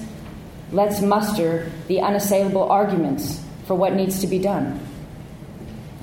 let's 0.71 1.01
muster 1.01 1.71
the 1.87 2.01
unassailable 2.01 2.69
arguments 2.69 3.43
for 3.65 3.75
what 3.75 3.93
needs 3.93 4.21
to 4.21 4.27
be 4.27 4.39
done. 4.39 4.79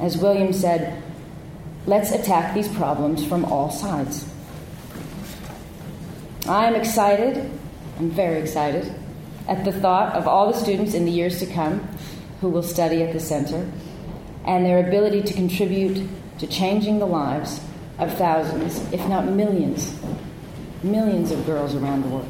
As 0.01 0.19
William 0.19 0.53
said, 0.53 1.03
let's 1.87 2.11
attack 2.11 2.55
these 2.55 2.69
problems 2.69 3.25
from 3.25 3.45
all 3.45 3.71
sides. 3.71 4.29
I 6.49 6.67
am 6.67 6.75
excited, 6.75 7.51
I'm 7.99 8.11
very 8.11 8.41
excited, 8.41 8.93
at 9.49 9.65
the 9.65 9.73
thought 9.73 10.15
of 10.15 10.27
all 10.27 10.53
the 10.53 10.59
students 10.59 10.95
in 10.95 11.05
the 11.05 11.11
years 11.11 11.39
to 11.39 11.47
come 11.47 11.89
who 12.41 12.49
will 12.49 12.63
study 12.63 13.03
at 13.03 13.13
the 13.13 13.21
center 13.21 13.71
and 14.45 14.65
their 14.65 14.87
ability 14.87 15.23
to 15.23 15.35
contribute 15.35 16.09
to 16.39 16.47
changing 16.47 16.99
the 16.99 17.07
lives 17.07 17.61
of 17.99 18.13
thousands, 18.15 18.81
if 18.93 19.07
not 19.09 19.27
millions, 19.27 19.99
millions 20.83 21.31
of 21.31 21.45
girls 21.47 21.75
around 21.75 22.03
the 22.03 22.09
world. 22.09 22.29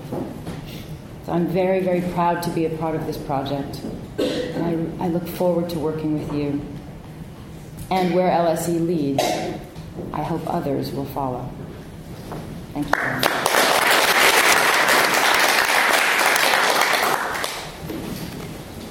So 1.24 1.32
I'm 1.32 1.48
very, 1.48 1.80
very 1.80 2.02
proud 2.12 2.42
to 2.44 2.50
be 2.50 2.66
a 2.66 2.70
part 2.70 2.94
of 2.94 3.04
this 3.06 3.16
project. 3.16 3.80
And 4.18 5.00
I, 5.00 5.06
I 5.06 5.08
look 5.08 5.26
forward 5.26 5.68
to 5.70 5.78
working 5.78 6.20
with 6.20 6.32
you. 6.32 6.60
And 7.90 8.14
where 8.14 8.30
LSE 8.30 8.86
leads, 8.86 9.24
I 10.12 10.22
hope 10.22 10.42
others 10.46 10.92
will 10.92 11.04
follow. 11.06 11.48
Thank 12.74 12.86
you. 12.94 13.36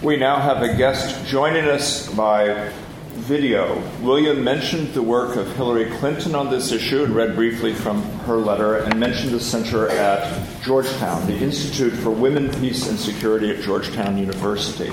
We 0.05 0.17
now 0.17 0.39
have 0.39 0.61
a 0.61 0.75
guest 0.75 1.25
joining 1.25 1.65
us 1.65 2.13
by 2.13 2.71
video. 3.15 3.81
William 4.01 4.43
mentioned 4.43 4.93
the 4.93 5.01
work 5.01 5.35
of 5.37 5.49
Hillary 5.55 5.89
Clinton 5.97 6.35
on 6.35 6.49
this 6.49 6.71
issue 6.71 7.03
and 7.03 7.15
read 7.15 7.35
briefly 7.35 7.73
from 7.73 8.01
her 8.19 8.35
letter 8.35 8.75
and 8.75 8.99
mentioned 8.99 9.31
the 9.31 9.39
center 9.39 9.89
at 9.89 10.61
Georgetown, 10.61 11.25
the 11.25 11.37
Institute 11.37 11.93
for 11.93 12.11
Women, 12.11 12.49
Peace, 12.59 12.87
and 12.89 12.99
Security 12.99 13.49
at 13.49 13.63
Georgetown 13.63 14.17
University. 14.17 14.91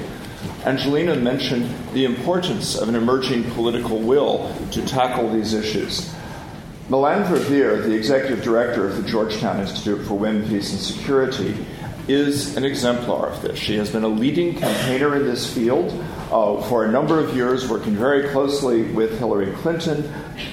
Angelina 0.64 1.16
mentioned 1.16 1.68
the 1.92 2.04
importance 2.04 2.76
of 2.76 2.88
an 2.88 2.94
emerging 2.94 3.44
political 3.50 3.98
will 3.98 4.54
to 4.70 4.86
tackle 4.86 5.30
these 5.30 5.52
issues. 5.52 6.14
Melanne 6.88 7.24
Verveer, 7.24 7.82
the 7.82 7.94
executive 7.94 8.42
director 8.42 8.86
of 8.86 8.96
the 8.96 9.08
Georgetown 9.08 9.60
Institute 9.60 10.06
for 10.06 10.14
Women, 10.14 10.48
Peace, 10.48 10.70
and 10.72 10.80
Security, 10.80 11.56
is 12.08 12.56
an 12.56 12.64
exemplar 12.64 13.28
of 13.28 13.42
this. 13.42 13.58
She 13.58 13.76
has 13.76 13.90
been 13.90 14.04
a 14.04 14.08
leading 14.08 14.54
campaigner 14.54 15.16
in 15.16 15.24
this 15.24 15.52
field 15.52 15.92
uh, 16.32 16.62
for 16.62 16.86
a 16.86 16.90
number 16.90 17.20
of 17.20 17.36
years, 17.36 17.68
working 17.68 17.94
very 17.94 18.28
closely 18.30 18.84
with 18.84 19.18
Hillary 19.18 19.52
Clinton, 19.56 20.04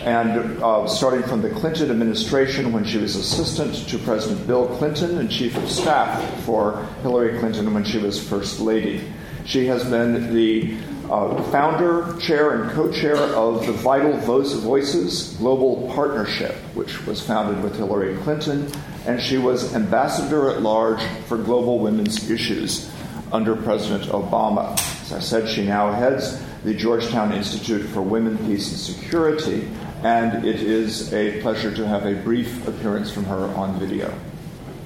and 0.04 0.62
uh, 0.62 0.86
starting 0.88 1.24
from 1.24 1.42
the 1.42 1.50
Clinton 1.50 1.90
administration 1.90 2.74
when 2.74 2.84
she 2.84 2.98
was 2.98 3.16
assistant 3.16 3.88
to 3.88 3.98
President 4.00 4.46
Bill 4.46 4.68
Clinton 4.78 5.18
and 5.20 5.32
chief 5.32 5.56
of 5.56 5.70
staff 5.70 6.44
for 6.44 6.86
Hillary 7.02 7.40
Clinton 7.40 7.74
when 7.74 7.86
she 7.86 7.98
was 7.98 8.22
first 8.22 8.60
lady. 8.60 9.02
She 9.46 9.68
has 9.68 9.84
been 9.86 10.34
the 10.34 10.78
uh, 11.10 11.42
founder, 11.44 12.16
chair, 12.20 12.62
and 12.62 12.72
co 12.72 12.92
chair 12.92 13.16
of 13.16 13.66
the 13.66 13.72
Vital 13.72 14.14
Voices 14.18 15.36
Global 15.38 15.92
Partnership, 15.96 16.56
which 16.76 17.06
was 17.08 17.26
founded 17.26 17.64
with 17.64 17.78
Hillary 17.78 18.18
Clinton, 18.18 18.70
and 19.08 19.22
she 19.22 19.38
was 19.38 19.74
ambassador 19.74 20.50
at 20.50 20.62
large 20.62 21.02
for 21.28 21.38
global 21.38 21.80
women's 21.80 22.30
issues 22.30 22.92
under 23.32 23.56
President 23.56 24.12
Obama. 24.12 24.78
As 25.10 25.16
I 25.16 25.20
said, 25.22 25.50
she 25.50 25.66
now 25.66 25.92
heads 25.92 26.40
the 26.64 26.76
Georgetown 26.76 27.34
Institute 27.34 27.84
for 27.90 28.00
Women, 28.00 28.38
Peace, 28.46 28.70
and 28.70 28.80
Security, 28.80 29.68
and 30.04 30.46
it 30.46 30.62
is 30.62 31.12
a 31.16 31.42
pleasure 31.42 31.76
to 31.76 31.88
have 31.88 32.06
a 32.06 32.14
brief 32.14 32.68
appearance 32.68 33.10
from 33.10 33.24
her 33.24 33.48
on 33.56 33.80
video. 33.80 34.14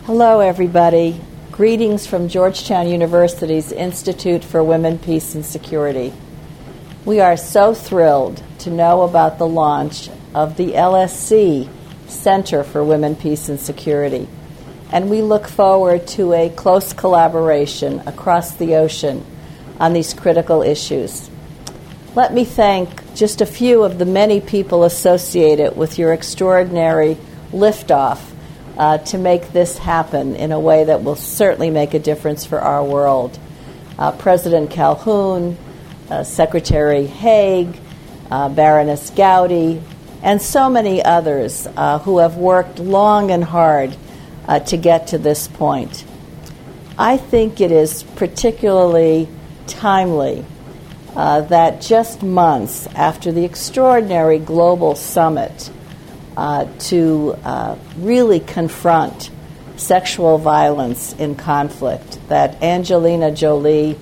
Hello, 0.05 0.39
everybody. 0.39 1.19
Greetings 1.51 2.07
from 2.07 2.29
Georgetown 2.29 2.88
University's 2.88 3.73
Institute 3.73 4.45
for 4.45 4.63
Women, 4.63 4.97
Peace, 4.97 5.36
and 5.36 5.45
Security. 5.45 6.13
We 7.03 7.19
are 7.19 7.36
so 7.36 7.73
thrilled 7.73 8.41
to 8.59 8.69
know 8.69 9.01
about 9.01 9.39
the 9.39 9.47
launch 9.47 10.09
of 10.33 10.55
the 10.55 10.71
LSE 10.71 11.67
Center 12.07 12.63
for 12.63 12.81
Women, 12.81 13.17
Peace, 13.17 13.49
and 13.49 13.59
Security. 13.59 14.29
And 14.89 15.09
we 15.09 15.21
look 15.21 15.49
forward 15.49 16.07
to 16.09 16.31
a 16.31 16.47
close 16.47 16.93
collaboration 16.93 17.99
across 18.07 18.55
the 18.55 18.75
ocean 18.75 19.25
on 19.84 19.91
these 19.91 20.13
critical 20.13 20.62
issues. 20.62 21.30
Let 22.15 22.34
me 22.34 22.46
thank 22.46 23.13
just 23.15 23.41
a 23.41 23.46
few 23.46 23.84
of 23.84 24.00
the 24.00 24.06
many 24.06 24.39
people 24.39 24.86
associated 24.86 25.76
with 25.76 26.00
your 26.00 26.13
extraordinary 26.13 27.17
liftoff 27.52 28.22
uh, 28.78 29.00
to 29.00 29.17
make 29.17 29.52
this 29.52 29.78
happen 29.78 30.38
in 30.38 30.54
a 30.54 30.60
way 30.60 30.86
that 30.86 31.04
will 31.04 31.17
certainly 31.17 31.69
make 31.69 31.93
a 31.93 32.00
difference 32.00 32.46
for 32.46 32.62
our 32.62 32.82
world. 32.82 33.38
Uh, 34.00 34.13
President 34.13 34.72
Calhoun, 34.72 35.58
uh, 36.10 36.24
Secretary 36.24 37.06
Hague, 37.06 37.76
uh, 38.32 38.48
Baroness 38.48 39.10
Goudie, 39.10 39.84
and 40.22 40.41
so 40.41 40.69
many 40.69 41.04
others 41.04 41.67
uh, 41.76 42.00
who 42.00 42.19
have 42.19 42.38
worked 42.38 42.80
long 42.80 43.32
and 43.32 43.43
hard 43.43 43.98
uh, 44.48 44.62
to 44.62 44.78
get 44.78 45.08
to 45.08 45.17
this 45.17 45.50
point. 45.50 46.06
I 46.98 47.17
think 47.17 47.60
it 47.60 47.72
is 47.72 48.04
particularly 48.15 49.28
timely 49.67 50.45
that 51.15 51.82
just 51.82 52.23
months 52.23 52.88
after 52.95 53.32
the 53.32 53.45
extraordinary 53.45 54.39
global 54.39 54.95
summit 54.95 55.69
uh, 56.36 56.65
to 56.80 57.38
uh, 57.43 57.78
really 57.97 58.39
confront 58.39 59.30
sexual 59.76 60.38
violence 60.38 61.13
in 61.13 61.36
conflict 61.36 62.19
that 62.30 62.62
Angelina 62.63 63.32
Jolie 63.32 63.97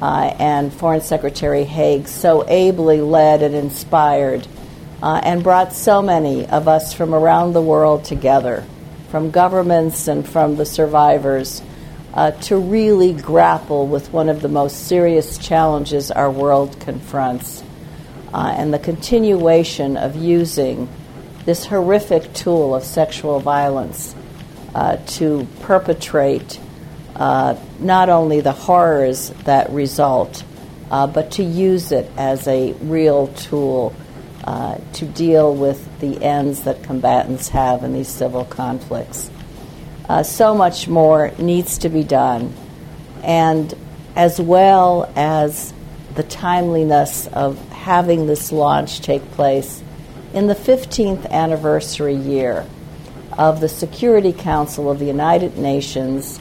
uh, 0.00 0.34
and 0.38 0.72
Foreign 0.72 1.00
Secretary 1.00 1.64
Hague 1.64 2.08
so 2.08 2.46
ably 2.48 3.00
led 3.00 3.42
and 3.42 3.54
inspired 3.54 4.46
uh, 5.02 5.20
and 5.22 5.42
brought 5.42 5.72
so 5.72 6.02
many 6.02 6.46
of 6.46 6.68
us 6.68 6.92
from 6.92 7.14
around 7.14 7.52
the 7.52 7.62
world 7.62 8.04
together, 8.04 8.64
from 9.10 9.30
governments 9.30 10.06
and 10.08 10.28
from 10.28 10.56
the 10.56 10.66
survivors. 10.66 11.62
Uh, 12.14 12.30
to 12.32 12.58
really 12.58 13.14
grapple 13.14 13.86
with 13.86 14.12
one 14.12 14.28
of 14.28 14.42
the 14.42 14.48
most 14.48 14.86
serious 14.86 15.38
challenges 15.38 16.10
our 16.10 16.30
world 16.30 16.78
confronts, 16.80 17.64
uh, 18.34 18.54
and 18.56 18.72
the 18.72 18.78
continuation 18.78 19.96
of 19.96 20.14
using 20.14 20.88
this 21.46 21.64
horrific 21.64 22.32
tool 22.34 22.74
of 22.74 22.84
sexual 22.84 23.40
violence 23.40 24.14
uh, 24.74 24.96
to 25.06 25.46
perpetrate 25.60 26.60
uh, 27.16 27.56
not 27.78 28.08
only 28.08 28.40
the 28.40 28.52
horrors 28.52 29.30
that 29.44 29.70
result, 29.70 30.44
uh, 30.90 31.06
but 31.06 31.30
to 31.32 31.42
use 31.42 31.92
it 31.92 32.10
as 32.16 32.46
a 32.46 32.72
real 32.74 33.28
tool 33.28 33.94
uh, 34.44 34.76
to 34.92 35.06
deal 35.06 35.54
with 35.54 36.00
the 36.00 36.22
ends 36.22 36.64
that 36.64 36.82
combatants 36.82 37.48
have 37.48 37.84
in 37.84 37.92
these 37.92 38.08
civil 38.08 38.44
conflicts. 38.44 39.30
Uh, 40.12 40.22
so 40.22 40.54
much 40.54 40.88
more 40.88 41.30
needs 41.38 41.78
to 41.78 41.88
be 41.88 42.04
done, 42.04 42.52
and 43.22 43.72
as 44.14 44.38
well 44.38 45.10
as 45.16 45.72
the 46.16 46.22
timeliness 46.22 47.26
of 47.28 47.58
having 47.70 48.26
this 48.26 48.52
launch 48.52 49.00
take 49.00 49.22
place 49.30 49.82
in 50.34 50.48
the 50.48 50.54
15th 50.54 51.26
anniversary 51.30 52.14
year 52.14 52.66
of 53.38 53.62
the 53.62 53.68
Security 53.70 54.34
Council 54.34 54.90
of 54.90 54.98
the 54.98 55.06
United 55.06 55.56
Nations 55.56 56.38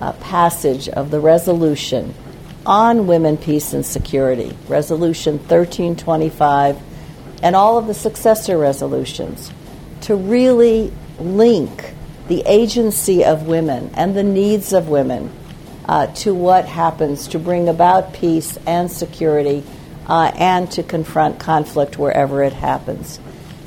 uh, 0.00 0.12
passage 0.14 0.88
of 0.88 1.12
the 1.12 1.20
resolution 1.20 2.12
on 2.66 3.06
women, 3.06 3.36
peace, 3.36 3.72
and 3.72 3.86
security, 3.86 4.52
Resolution 4.66 5.34
1325, 5.34 6.76
and 7.40 7.54
all 7.54 7.78
of 7.78 7.86
the 7.86 7.94
successor 7.94 8.58
resolutions, 8.58 9.52
to 10.00 10.16
really 10.16 10.92
link 11.20 11.94
the 12.28 12.42
agency 12.46 13.24
of 13.24 13.46
women 13.46 13.90
and 13.94 14.16
the 14.16 14.22
needs 14.22 14.72
of 14.72 14.88
women 14.88 15.30
uh, 15.86 16.06
to 16.06 16.32
what 16.34 16.64
happens 16.64 17.28
to 17.28 17.38
bring 17.38 17.68
about 17.68 18.14
peace 18.14 18.58
and 18.66 18.90
security 18.90 19.64
uh, 20.06 20.30
and 20.36 20.70
to 20.72 20.82
confront 20.82 21.38
conflict 21.38 21.98
wherever 21.98 22.42
it 22.42 22.52
happens. 22.52 23.20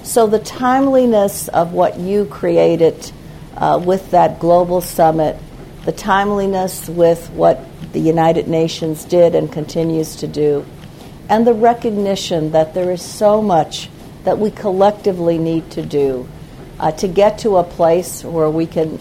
So, 0.03 0.27
the 0.27 0.39
timeliness 0.39 1.47
of 1.47 1.73
what 1.73 1.99
you 1.99 2.25
created 2.25 3.11
uh, 3.57 3.81
with 3.83 4.11
that 4.11 4.39
global 4.39 4.81
summit, 4.81 5.37
the 5.85 5.91
timeliness 5.91 6.87
with 6.87 7.29
what 7.31 7.61
the 7.91 7.99
United 7.99 8.47
Nations 8.47 9.03
did 9.05 9.35
and 9.35 9.51
continues 9.51 10.17
to 10.17 10.27
do, 10.27 10.65
and 11.27 11.47
the 11.47 11.53
recognition 11.53 12.51
that 12.51 12.73
there 12.73 12.91
is 12.91 13.01
so 13.01 13.41
much 13.41 13.89
that 14.25 14.37
we 14.37 14.51
collectively 14.51 15.37
need 15.37 15.71
to 15.71 15.81
do 15.81 16.27
uh, 16.79 16.91
to 16.91 17.07
get 17.07 17.39
to 17.39 17.57
a 17.57 17.63
place 17.63 18.23
where 18.23 18.49
we 18.49 18.65
can 18.65 18.99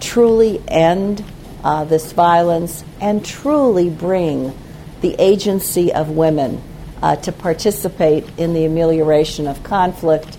truly 0.00 0.62
end 0.68 1.24
uh, 1.62 1.84
this 1.84 2.12
violence 2.12 2.84
and 3.00 3.24
truly 3.24 3.90
bring 3.90 4.56
the 5.00 5.14
agency 5.18 5.92
of 5.92 6.10
women 6.10 6.62
uh, 7.02 7.16
to 7.16 7.32
participate 7.32 8.26
in 8.38 8.52
the 8.52 8.64
amelioration 8.64 9.46
of 9.46 9.62
conflict 9.62 10.36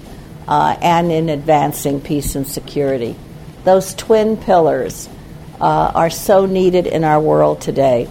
uh, 0.48 0.76
and 0.82 1.12
in 1.12 1.30
advancing 1.30 2.02
peace 2.02 2.36
and 2.36 2.48
security. 2.48 3.15
Those 3.63 3.94
twin 3.94 4.38
pillars 4.38 5.08
uh, 5.60 5.91
are 5.94 6.10
so 6.10 6.46
needed 6.46 6.88
in 6.88 7.04
our 7.04 7.20
world 7.20 7.62
today. 7.62 8.10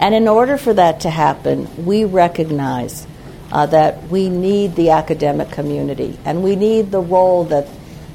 And 0.00 0.14
in 0.14 0.26
order 0.26 0.56
for 0.56 0.74
that 0.74 1.00
to 1.00 1.10
happen, 1.10 1.84
we 1.84 2.04
recognize 2.04 3.06
uh, 3.52 3.66
that 3.66 4.08
we 4.08 4.30
need 4.30 4.74
the 4.74 4.90
academic 4.90 5.50
community 5.50 6.18
and 6.24 6.42
we 6.42 6.56
need 6.56 6.90
the 6.90 7.00
role 7.00 7.44
that 7.44 7.68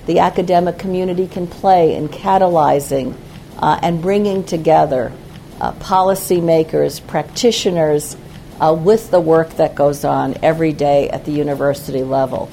the 0.08 0.20
academic 0.20 0.80
community 0.80 1.28
can 1.28 1.46
play 1.46 1.96
in 1.96 2.10
catalyzing 2.10 3.16
uh, 3.60 3.80
and 3.84 4.02
bringing 4.02 4.44
together 4.44 5.14
uh, 5.62 5.72
policymakers, 5.74 7.06
practitioners, 7.06 8.18
uh, 8.60 8.74
with 8.74 9.12
the 9.12 9.20
work 9.20 9.50
that 9.52 9.76
goes 9.76 10.04
on 10.04 10.36
every 10.42 10.74
day 10.74 11.08
at 11.10 11.26
the 11.26 11.32
university 11.32 12.04
level. 12.04 12.50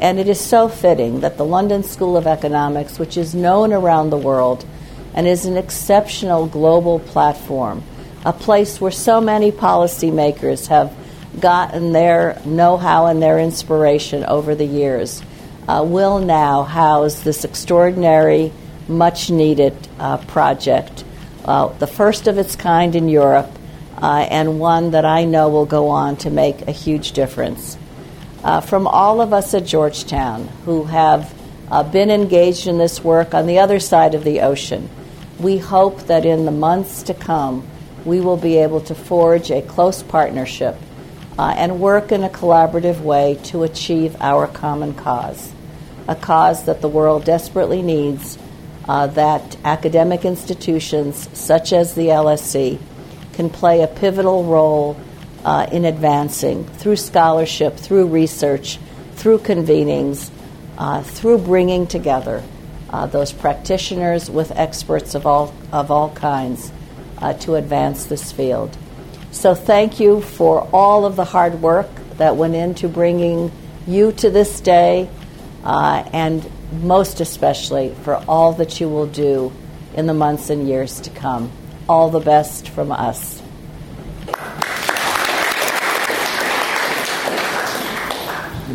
And 0.00 0.18
it 0.18 0.26
is 0.26 0.40
so 0.40 0.68
fitting 0.68 1.20
that 1.20 1.36
the 1.36 1.44
London 1.44 1.82
School 1.82 2.16
of 2.16 2.26
Economics, 2.26 2.98
which 2.98 3.18
is 3.18 3.34
known 3.34 3.72
around 3.72 4.08
the 4.08 4.16
world 4.16 4.64
and 5.12 5.26
is 5.26 5.44
an 5.44 5.58
exceptional 5.58 6.46
global 6.46 7.00
platform, 7.00 7.82
a 8.24 8.32
place 8.32 8.80
where 8.80 8.90
so 8.90 9.20
many 9.20 9.52
policymakers 9.52 10.68
have 10.68 10.96
gotten 11.40 11.92
their 11.92 12.40
know 12.44 12.76
how 12.76 13.06
and 13.06 13.22
their 13.22 13.38
inspiration 13.38 14.24
over 14.24 14.54
the 14.54 14.66
years, 14.66 15.22
uh, 15.68 15.84
will 15.86 16.18
now 16.18 16.62
house 16.62 17.20
this 17.20 17.44
extraordinary, 17.44 18.52
much 18.88 19.30
needed 19.30 19.74
uh, 19.98 20.18
project, 20.18 21.04
uh, 21.44 21.68
the 21.78 21.86
first 21.86 22.26
of 22.26 22.38
its 22.38 22.56
kind 22.56 22.94
in 22.94 23.08
Europe, 23.08 23.50
uh, 24.02 24.26
and 24.30 24.58
one 24.58 24.90
that 24.90 25.04
I 25.04 25.24
know 25.24 25.48
will 25.48 25.66
go 25.66 25.88
on 25.88 26.16
to 26.18 26.30
make 26.30 26.68
a 26.68 26.72
huge 26.72 27.12
difference 27.12 27.78
uh, 28.42 28.60
from 28.60 28.86
all 28.86 29.20
of 29.20 29.32
us 29.32 29.54
at 29.54 29.64
Georgetown 29.64 30.48
who 30.64 30.84
have 30.84 31.34
uh, 31.70 31.82
been 31.82 32.10
engaged 32.10 32.66
in 32.66 32.78
this 32.78 33.02
work 33.02 33.32
on 33.32 33.46
the 33.46 33.58
other 33.58 33.80
side 33.80 34.14
of 34.14 34.24
the 34.24 34.40
ocean. 34.40 34.88
We 35.38 35.58
hope 35.58 36.02
that 36.06 36.26
in 36.26 36.44
the 36.44 36.50
months 36.50 37.02
to 37.04 37.14
come, 37.14 37.66
we 38.04 38.20
will 38.20 38.36
be 38.36 38.58
able 38.58 38.82
to 38.82 38.94
forge 38.94 39.50
a 39.50 39.62
close 39.62 40.02
partnership 40.02 40.76
uh, 41.38 41.54
and 41.56 41.80
work 41.80 42.12
in 42.12 42.22
a 42.22 42.28
collaborative 42.28 43.00
way 43.00 43.38
to 43.44 43.62
achieve 43.62 44.16
our 44.20 44.46
common 44.46 44.94
cause, 44.94 45.52
a 46.06 46.14
cause 46.14 46.64
that 46.66 46.80
the 46.80 46.88
world 46.88 47.24
desperately 47.24 47.82
needs, 47.82 48.38
uh, 48.86 49.06
that 49.08 49.56
academic 49.64 50.24
institutions 50.24 51.28
such 51.36 51.72
as 51.72 51.94
the 51.94 52.08
LSE 52.08 52.78
can 53.32 53.50
play 53.50 53.82
a 53.82 53.86
pivotal 53.86 54.44
role 54.44 54.96
uh, 55.44 55.66
in 55.72 55.84
advancing 55.84 56.64
through 56.64 56.96
scholarship, 56.96 57.76
through 57.76 58.06
research, 58.06 58.78
through 59.14 59.38
convenings, 59.38 60.30
uh, 60.78 61.02
through 61.02 61.38
bringing 61.38 61.86
together 61.86 62.42
uh, 62.90 63.06
those 63.06 63.32
practitioners 63.32 64.30
with 64.30 64.52
experts 64.52 65.14
of 65.14 65.26
all, 65.26 65.52
of 65.72 65.90
all 65.90 66.10
kinds 66.10 66.70
uh, 67.18 67.32
to 67.34 67.54
advance 67.54 68.06
this 68.06 68.32
field. 68.32 68.76
So, 69.34 69.54
thank 69.54 69.98
you 69.98 70.20
for 70.22 70.66
all 70.72 71.04
of 71.04 71.16
the 71.16 71.24
hard 71.24 71.60
work 71.60 71.88
that 72.18 72.36
went 72.36 72.54
into 72.54 72.88
bringing 72.88 73.50
you 73.84 74.12
to 74.12 74.30
this 74.30 74.60
day, 74.60 75.10
uh, 75.64 76.08
and 76.12 76.48
most 76.80 77.20
especially 77.20 77.94
for 78.04 78.14
all 78.28 78.52
that 78.54 78.80
you 78.80 78.88
will 78.88 79.08
do 79.08 79.52
in 79.94 80.06
the 80.06 80.14
months 80.14 80.50
and 80.50 80.68
years 80.68 81.00
to 81.00 81.10
come. 81.10 81.50
All 81.88 82.10
the 82.10 82.20
best 82.20 82.68
from 82.68 82.92
us. 82.92 83.42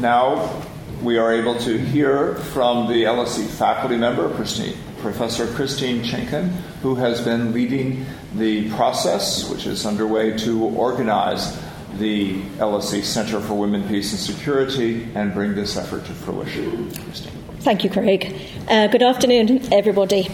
Now 0.01 0.61
we 1.01 1.17
are 1.17 1.33
able 1.33 1.57
to 1.59 1.77
hear 1.77 2.35
from 2.35 2.88
the 2.88 3.03
LSE 3.03 3.47
faculty 3.47 3.95
member, 3.95 4.33
Christine, 4.35 4.75
Professor 4.99 5.47
Christine 5.53 6.03
Chinkin, 6.03 6.49
who 6.81 6.95
has 6.95 7.21
been 7.21 7.53
leading 7.53 8.05
the 8.35 8.69
process, 8.71 9.49
which 9.49 9.65
is 9.65 9.85
underway 9.85 10.38
to 10.39 10.63
organize 10.63 11.57
the 11.97 12.41
LSE 12.57 13.03
Center 13.03 13.39
for 13.39 13.55
Women, 13.55 13.88
Peace 13.88 14.12
and 14.12 14.19
Security 14.19 15.07
and 15.15 15.33
bring 15.33 15.55
this 15.55 15.77
effort 15.77 16.05
to 16.05 16.13
fruition. 16.13 16.91
Christine. 16.91 17.31
Thank 17.62 17.83
you, 17.83 17.89
Craig. 17.89 18.35
Uh, 18.67 18.88
good 18.88 19.03
afternoon, 19.03 19.73
everybody. 19.73 20.29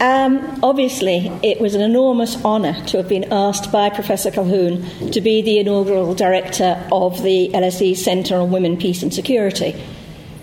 Um, 0.00 0.60
obviously, 0.62 1.28
it 1.42 1.60
was 1.60 1.74
an 1.74 1.80
enormous 1.80 2.42
honour 2.44 2.84
to 2.86 2.96
have 2.96 3.08
been 3.08 3.32
asked 3.32 3.70
by 3.70 3.90
Professor 3.90 4.30
Calhoun 4.30 5.10
to 5.12 5.20
be 5.20 5.40
the 5.40 5.58
inaugural 5.58 6.14
director 6.14 6.84
of 6.90 7.22
the 7.22 7.50
LSE 7.54 7.96
Centre 7.96 8.36
on 8.36 8.50
Women, 8.50 8.76
Peace 8.76 9.02
and 9.02 9.14
Security. 9.14 9.80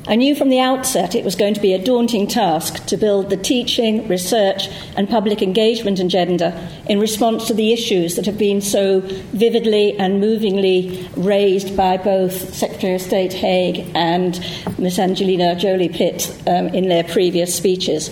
I 0.07 0.15
knew 0.15 0.33
from 0.33 0.49
the 0.49 0.59
outset 0.59 1.13
it 1.13 1.23
was 1.23 1.35
going 1.35 1.53
to 1.53 1.61
be 1.61 1.73
a 1.73 1.83
daunting 1.83 2.27
task 2.27 2.85
to 2.87 2.97
build 2.97 3.29
the 3.29 3.37
teaching, 3.37 4.07
research, 4.07 4.67
and 4.97 5.07
public 5.07 5.43
engagement 5.43 5.99
agenda 5.99 6.69
in 6.87 6.99
response 6.99 7.45
to 7.47 7.53
the 7.53 7.71
issues 7.71 8.15
that 8.15 8.25
have 8.25 8.37
been 8.37 8.61
so 8.61 9.01
vividly 9.01 9.95
and 9.99 10.19
movingly 10.19 11.07
raised 11.15 11.77
by 11.77 11.97
both 11.97 12.53
Secretary 12.53 12.95
of 12.95 13.01
State 13.01 13.33
Hague 13.33 13.91
and 13.93 14.43
Ms. 14.79 14.97
Angelina 14.97 15.55
Jolie 15.55 15.89
Pitt 15.89 16.35
um, 16.47 16.69
in 16.69 16.89
their 16.89 17.03
previous 17.03 17.53
speeches. 17.53 18.09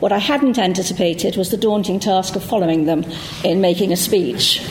What 0.00 0.12
I 0.12 0.18
hadn't 0.18 0.58
anticipated 0.58 1.36
was 1.36 1.50
the 1.50 1.56
daunting 1.56 2.00
task 2.00 2.36
of 2.36 2.44
following 2.44 2.84
them 2.84 3.04
in 3.44 3.60
making 3.60 3.92
a 3.92 3.96
speech. 3.96 4.62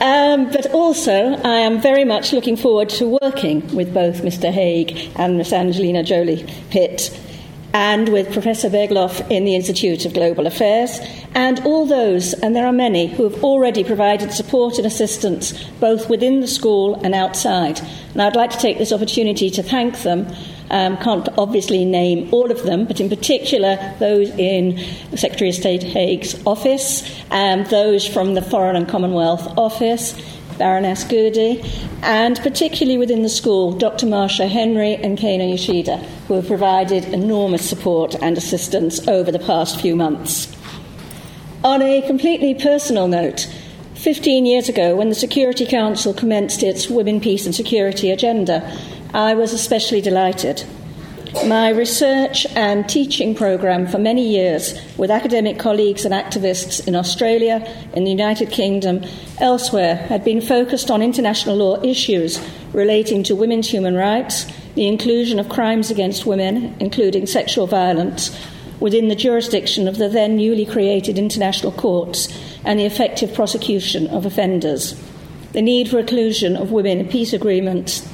Um, 0.00 0.50
but 0.50 0.70
also, 0.72 1.34
I 1.44 1.58
am 1.58 1.80
very 1.80 2.04
much 2.04 2.32
looking 2.32 2.56
forward 2.56 2.88
to 2.90 3.18
working 3.22 3.74
with 3.74 3.94
both 3.94 4.22
Mr. 4.22 4.50
Hague 4.50 5.10
and 5.16 5.38
Miss 5.38 5.52
Angelina 5.52 6.02
Jolie 6.02 6.46
Pitt 6.70 7.18
and 7.74 8.08
with 8.08 8.32
Professor 8.32 8.70
Berglöf 8.70 9.30
in 9.30 9.44
the 9.44 9.54
Institute 9.54 10.06
of 10.06 10.14
Global 10.14 10.46
Affairs, 10.46 10.98
and 11.34 11.60
all 11.66 11.84
those, 11.84 12.32
and 12.32 12.56
there 12.56 12.66
are 12.66 12.72
many, 12.72 13.08
who 13.08 13.28
have 13.28 13.44
already 13.44 13.84
provided 13.84 14.32
support 14.32 14.78
and 14.78 14.86
assistance 14.86 15.52
both 15.80 16.08
within 16.08 16.40
the 16.40 16.48
school 16.48 16.94
and 17.04 17.14
outside. 17.14 17.80
And 18.12 18.22
I'd 18.22 18.36
like 18.36 18.50
to 18.50 18.58
take 18.58 18.78
this 18.78 18.92
opportunity 18.92 19.50
to 19.50 19.62
thank 19.62 20.00
them 20.02 20.34
um, 20.70 20.96
can't 20.98 21.28
obviously 21.36 21.84
name 21.84 22.28
all 22.32 22.50
of 22.50 22.62
them, 22.62 22.86
but 22.86 23.00
in 23.00 23.08
particular 23.08 23.76
those 23.98 24.30
in 24.30 24.78
Secretary 25.16 25.50
of 25.50 25.56
State 25.56 25.82
Hague's 25.82 26.40
office, 26.46 27.02
um, 27.30 27.64
those 27.64 28.06
from 28.06 28.34
the 28.34 28.42
Foreign 28.42 28.76
and 28.76 28.88
Commonwealth 28.88 29.46
Office, 29.58 30.20
Baroness 30.58 31.04
Goudie, 31.04 31.62
and 32.02 32.38
particularly 32.38 32.98
within 32.98 33.22
the 33.22 33.28
school, 33.28 33.72
Dr. 33.72 34.06
Marsha 34.06 34.48
Henry 34.48 34.94
and 34.94 35.18
Kana 35.18 35.44
Yoshida, 35.44 36.04
who 36.26 36.34
have 36.34 36.46
provided 36.46 37.04
enormous 37.06 37.68
support 37.68 38.14
and 38.22 38.36
assistance 38.38 39.06
over 39.08 39.30
the 39.30 39.38
past 39.38 39.80
few 39.80 39.94
months. 39.94 40.54
On 41.62 41.80
a 41.80 42.02
completely 42.02 42.54
personal 42.54 43.08
note, 43.08 43.48
15 43.94 44.44
years 44.44 44.68
ago, 44.68 44.94
when 44.94 45.08
the 45.08 45.14
Security 45.14 45.64
Council 45.64 46.12
commenced 46.12 46.62
its 46.62 46.90
Women, 46.90 47.20
Peace 47.20 47.46
and 47.46 47.54
Security 47.54 48.10
agenda, 48.10 48.70
I 49.14 49.34
was 49.34 49.52
especially 49.52 50.00
delighted. 50.00 50.64
my 51.46 51.68
research 51.68 52.46
and 52.54 52.88
teaching 52.88 53.34
program 53.34 53.86
for 53.86 53.98
many 53.98 54.26
years 54.26 54.80
with 54.96 55.10
academic 55.10 55.58
colleagues 55.58 56.04
and 56.04 56.14
activists 56.14 56.86
in 56.86 56.94
Australia, 56.94 57.66
in 57.92 58.04
the 58.04 58.10
United 58.10 58.50
Kingdom, 58.50 59.02
elsewhere, 59.40 59.96
had 59.96 60.24
been 60.24 60.40
focused 60.40 60.90
on 60.90 61.02
international 61.02 61.56
law 61.56 61.82
issues 61.82 62.38
relating 62.74 63.22
to 63.22 63.34
women's 63.34 63.70
human 63.70 63.94
rights, 63.94 64.46
the 64.74 64.86
inclusion 64.86 65.38
of 65.38 65.48
crimes 65.48 65.90
against 65.90 66.26
women, 66.26 66.74
including 66.80 67.26
sexual 67.26 67.66
violence, 67.66 68.36
within 68.80 69.08
the 69.08 69.14
jurisdiction 69.14 69.88
of 69.88 69.96
the 69.96 70.08
then 70.08 70.36
newly 70.36 70.66
created 70.66 71.16
international 71.16 71.72
courts, 71.72 72.28
and 72.64 72.78
the 72.78 72.84
effective 72.84 73.32
prosecution 73.32 74.06
of 74.08 74.26
offenders. 74.26 75.00
The 75.52 75.62
need 75.62 75.88
for 75.88 76.00
inclusion 76.00 76.56
of 76.56 76.72
women 76.72 76.98
in 76.98 77.08
peace 77.08 77.32
agreements 77.32 78.06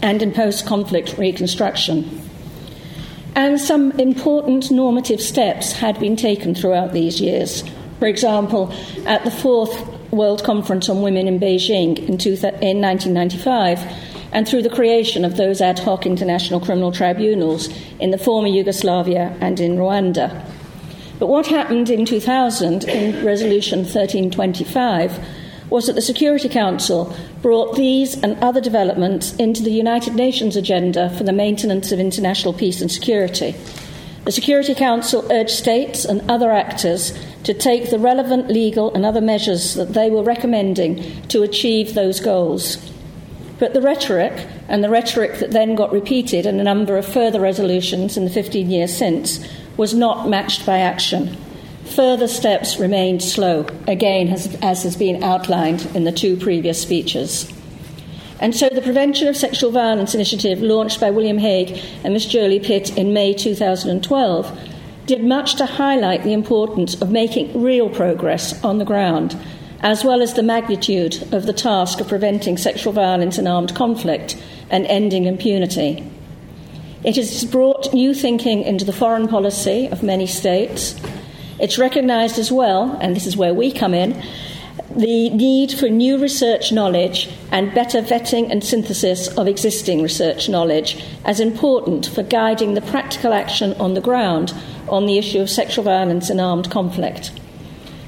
and 0.00 0.22
in 0.22 0.32
post 0.32 0.64
conflict 0.64 1.18
reconstruction. 1.18 2.20
And 3.34 3.60
some 3.60 3.90
important 3.98 4.70
normative 4.70 5.20
steps 5.20 5.72
had 5.72 5.98
been 5.98 6.14
taken 6.14 6.54
throughout 6.54 6.92
these 6.92 7.20
years. 7.20 7.64
For 7.98 8.06
example, 8.06 8.72
at 9.06 9.24
the 9.24 9.30
fourth 9.30 9.93
World 10.14 10.44
Conference 10.44 10.88
on 10.88 11.02
Women 11.02 11.28
in 11.28 11.38
Beijing 11.38 11.98
in, 11.98 12.80
1995, 12.80 13.80
and 14.32 14.48
through 14.48 14.62
the 14.62 14.70
creation 14.70 15.24
of 15.24 15.36
those 15.36 15.60
ad 15.60 15.78
hoc 15.78 16.06
international 16.06 16.60
criminal 16.60 16.92
tribunals 16.92 17.68
in 18.00 18.10
the 18.10 18.18
former 18.18 18.48
Yugoslavia 18.48 19.36
and 19.40 19.60
in 19.60 19.76
Rwanda. 19.76 20.44
But 21.18 21.28
what 21.28 21.46
happened 21.46 21.90
in 21.90 22.04
2000 22.04 22.84
in 22.84 23.24
Resolution 23.24 23.80
1325 23.80 25.24
was 25.70 25.86
that 25.86 25.94
the 25.94 26.02
Security 26.02 26.48
Council 26.48 27.14
brought 27.42 27.76
these 27.76 28.20
and 28.22 28.36
other 28.42 28.60
developments 28.60 29.34
into 29.36 29.62
the 29.62 29.70
United 29.70 30.14
Nations 30.14 30.56
agenda 30.56 31.10
for 31.16 31.24
the 31.24 31.32
maintenance 31.32 31.92
of 31.92 31.98
international 31.98 32.52
peace 32.52 32.80
and 32.80 32.90
security. 32.90 33.54
The 34.24 34.32
Security 34.32 34.74
Council 34.74 35.26
urged 35.30 35.50
states 35.50 36.04
and 36.04 36.28
other 36.30 36.50
actors 36.50 37.12
to 37.44 37.54
take 37.54 37.90
the 37.90 37.98
relevant 37.98 38.48
legal 38.48 38.92
and 38.94 39.04
other 39.04 39.20
measures 39.20 39.74
that 39.74 39.92
they 39.92 40.10
were 40.10 40.22
recommending 40.22 41.22
to 41.28 41.42
achieve 41.42 41.94
those 41.94 42.20
goals. 42.20 42.76
But 43.58 43.72
the 43.72 43.82
rhetoric, 43.82 44.46
and 44.68 44.82
the 44.82 44.90
rhetoric 44.90 45.38
that 45.38 45.52
then 45.52 45.74
got 45.74 45.92
repeated 45.92 46.46
in 46.46 46.58
a 46.58 46.64
number 46.64 46.96
of 46.96 47.06
further 47.06 47.40
resolutions 47.40 48.16
in 48.16 48.24
the 48.24 48.30
15 48.30 48.70
years 48.70 48.96
since, 48.96 49.46
was 49.76 49.94
not 49.94 50.28
matched 50.28 50.66
by 50.66 50.78
action. 50.78 51.36
Further 51.94 52.26
steps 52.26 52.78
remained 52.78 53.22
slow, 53.22 53.66
again, 53.86 54.28
as, 54.28 54.56
as 54.62 54.82
has 54.82 54.96
been 54.96 55.22
outlined 55.22 55.86
in 55.94 56.04
the 56.04 56.12
two 56.12 56.36
previous 56.36 56.80
speeches. 56.80 57.50
And 58.40 58.54
so 58.54 58.68
the 58.68 58.82
Prevention 58.82 59.28
of 59.28 59.36
Sexual 59.36 59.70
Violence 59.70 60.14
initiative, 60.14 60.60
launched 60.60 61.00
by 61.00 61.10
William 61.10 61.38
Hague 61.38 61.80
and 62.02 62.12
Miss 62.12 62.26
Jolie 62.26 62.58
Pitt 62.58 62.96
in 62.96 63.12
May 63.12 63.34
2012, 63.34 64.73
did 65.06 65.22
much 65.22 65.56
to 65.56 65.66
highlight 65.66 66.22
the 66.22 66.32
importance 66.32 67.00
of 67.00 67.10
making 67.10 67.62
real 67.62 67.88
progress 67.88 68.62
on 68.64 68.78
the 68.78 68.84
ground, 68.84 69.36
as 69.80 70.04
well 70.04 70.22
as 70.22 70.34
the 70.34 70.42
magnitude 70.42 71.32
of 71.32 71.46
the 71.46 71.52
task 71.52 72.00
of 72.00 72.08
preventing 72.08 72.56
sexual 72.56 72.92
violence 72.92 73.38
and 73.38 73.46
armed 73.46 73.74
conflict 73.74 74.40
and 74.70 74.86
ending 74.86 75.24
impunity. 75.24 76.02
It 77.02 77.16
has 77.16 77.44
brought 77.44 77.92
new 77.92 78.14
thinking 78.14 78.62
into 78.62 78.84
the 78.84 78.92
foreign 78.92 79.28
policy 79.28 79.88
of 79.88 80.02
many 80.02 80.26
states 80.26 80.98
it's 81.58 81.78
recognised 81.78 82.38
as 82.38 82.50
well, 82.50 82.98
and 83.00 83.14
this 83.14 83.26
is 83.26 83.36
where 83.36 83.54
we 83.54 83.70
come 83.70 83.94
in, 83.94 84.20
the 84.96 85.30
need 85.30 85.72
for 85.72 85.88
new 85.88 86.18
research 86.18 86.72
knowledge 86.72 87.28
and 87.50 87.74
better 87.74 88.00
vetting 88.00 88.50
and 88.50 88.62
synthesis 88.62 89.28
of 89.36 89.46
existing 89.46 90.02
research 90.02 90.48
knowledge 90.48 91.04
as 91.24 91.40
important 91.40 92.06
for 92.06 92.22
guiding 92.22 92.74
the 92.74 92.80
practical 92.80 93.32
action 93.32 93.72
on 93.74 93.94
the 93.94 94.00
ground 94.00 94.52
on 94.88 95.06
the 95.06 95.18
issue 95.18 95.40
of 95.40 95.50
sexual 95.50 95.84
violence 95.84 96.30
and 96.30 96.40
armed 96.40 96.70
conflict. 96.70 97.32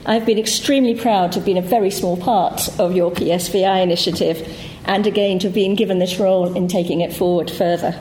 I've 0.04 0.26
been 0.26 0.38
extremely 0.38 0.94
proud 0.94 1.32
to 1.32 1.38
have 1.38 1.46
been 1.46 1.56
a 1.56 1.62
very 1.62 1.90
small 1.90 2.16
part 2.16 2.68
of 2.78 2.94
your 2.94 3.10
PSVI 3.10 3.82
initiative 3.82 4.48
and 4.84 5.06
again 5.06 5.40
to 5.40 5.48
have 5.48 5.54
been 5.54 5.74
given 5.74 5.98
this 5.98 6.18
role 6.20 6.54
in 6.54 6.68
taking 6.68 7.00
it 7.00 7.12
forward 7.12 7.50
further. 7.50 8.00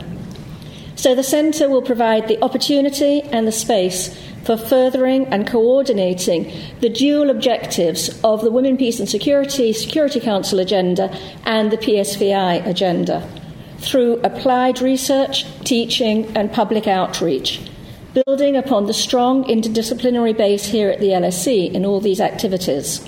So 0.95 1.15
the 1.15 1.23
Centre 1.23 1.67
will 1.67 1.81
provide 1.81 2.27
the 2.27 2.41
opportunity 2.43 3.21
and 3.21 3.47
the 3.47 3.51
space 3.51 4.15
for 4.45 4.55
furthering 4.55 5.25
and 5.27 5.47
coordinating 5.47 6.51
the 6.79 6.89
dual 6.89 7.29
objectives 7.31 8.21
of 8.23 8.41
the 8.41 8.51
Women, 8.51 8.77
Peace 8.77 8.99
and 8.99 9.09
Security 9.09 9.73
Security 9.73 10.19
Council 10.19 10.59
agenda 10.59 11.09
and 11.45 11.71
the 11.71 11.77
PSVI 11.77 12.65
agenda 12.65 13.27
through 13.79 14.19
applied 14.21 14.81
research, 14.81 15.45
teaching, 15.63 16.25
and 16.37 16.53
public 16.53 16.87
outreach, 16.87 17.59
building 18.13 18.55
upon 18.55 18.85
the 18.85 18.93
strong 18.93 19.43
interdisciplinary 19.45 20.35
base 20.35 20.65
here 20.65 20.89
at 20.89 20.99
the 20.99 21.09
LSE 21.09 21.71
in 21.73 21.83
all 21.83 21.99
these 21.99 22.21
activities. 22.21 23.03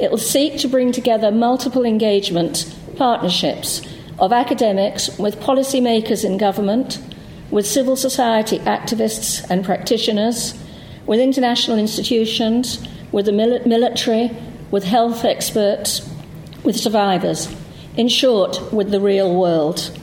It 0.00 0.10
will 0.10 0.18
seek 0.18 0.58
to 0.58 0.68
bring 0.68 0.90
together 0.90 1.30
multiple 1.30 1.84
engagement 1.84 2.74
partnerships 2.96 3.82
of 4.18 4.32
academics 4.32 5.16
with 5.18 5.40
policymakers 5.40 6.24
in 6.24 6.38
government 6.38 6.98
with 7.50 7.66
civil 7.66 7.96
society 7.96 8.58
activists 8.60 9.48
and 9.50 9.64
practitioners, 9.64 10.54
with 11.06 11.20
international 11.20 11.78
institutions, 11.78 12.86
with 13.12 13.26
the 13.26 13.32
military, 13.32 14.30
with 14.70 14.84
health 14.84 15.24
experts, 15.24 16.08
with 16.64 16.76
survivors, 16.76 17.48
in 17.96 18.08
short, 18.08 18.72
with 18.72 18.90
the 18.90 19.00
real 19.00 19.34
world. 19.34 19.96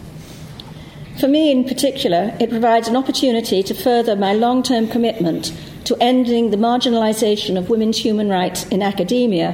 For 1.20 1.28
me 1.28 1.52
in 1.52 1.66
particular, 1.66 2.36
it 2.40 2.50
provides 2.50 2.88
an 2.88 2.96
opportunity 2.96 3.62
to 3.64 3.74
further 3.74 4.16
my 4.16 4.34
long 4.34 4.64
term 4.64 4.88
commitment 4.88 5.52
to 5.86 5.98
ending 6.02 6.50
the 6.50 6.58
marginalisation 6.58 7.58
of 7.58 7.70
women's 7.70 7.98
human 7.98 8.30
rights 8.30 8.66
in 8.68 8.82
academia, 8.82 9.54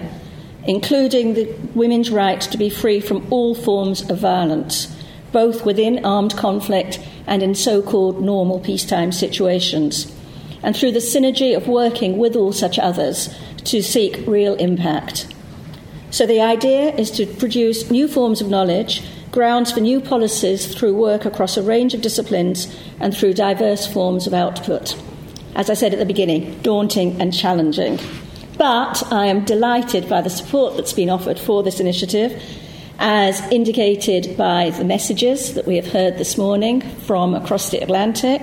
including 0.66 1.34
the 1.34 1.52
women's 1.74 2.12
right 2.12 2.40
to 2.40 2.58
be 2.58 2.70
free 2.70 3.00
from 3.00 3.26
all 3.32 3.56
forms 3.56 4.08
of 4.10 4.20
violence, 4.20 4.96
both 5.32 5.66
within 5.66 6.04
armed 6.06 6.36
conflict 6.36 7.00
and 7.28 7.44
in 7.44 7.56
so 7.56 7.82
called 7.82 8.22
normal 8.22 8.60
peacetime 8.60 9.12
situations, 9.12 10.14
and 10.64 10.76
through 10.76 10.92
the 10.92 11.00
synergy 11.00 11.56
of 11.56 11.68
working 11.68 12.18
with 12.18 12.36
all 12.36 12.52
such 12.52 12.80
others 12.80 13.34
to 13.64 13.82
seek 13.82 14.26
real 14.28 14.56
impact. 14.56 15.28
So, 16.12 16.26
the 16.26 16.42
idea 16.42 16.94
is 16.96 17.12
to 17.12 17.28
produce 17.28 17.92
new 17.92 18.08
forms 18.08 18.42
of 18.42 18.50
knowledge, 18.50 19.04
grounds 19.32 19.72
for 19.72 19.80
new 19.80 20.02
policies 20.02 20.74
through 20.74 20.96
work 20.96 21.24
across 21.24 21.56
a 21.56 21.62
range 21.62 21.94
of 21.94 22.02
disciplines 22.02 22.76
and 23.00 23.16
through 23.16 23.34
diverse 23.36 23.86
forms 23.86 24.26
of 24.26 24.34
output. 24.34 25.00
As 25.56 25.70
I 25.70 25.76
said 25.76 25.94
at 25.94 26.00
the 26.00 26.06
beginning, 26.06 26.60
daunting 26.62 27.22
and 27.22 27.34
challenging. 27.34 28.00
But 28.58 29.04
I 29.12 29.28
am 29.28 29.46
delighted 29.46 30.10
by 30.10 30.22
the 30.22 30.30
support 30.30 30.76
that's 30.76 30.94
been 30.94 31.10
offered 31.10 31.40
for 31.40 31.64
this 31.64 31.80
initiative 31.80 32.42
as 33.00 33.40
indicated 33.50 34.36
by 34.36 34.70
the 34.72 34.84
messages 34.84 35.54
that 35.54 35.66
we 35.66 35.78
have 35.78 35.88
heard 35.88 36.18
this 36.18 36.38
morning 36.38 36.82
from 36.82 37.34
across 37.34 37.70
the 37.70 37.80
Atlantic, 37.80 38.42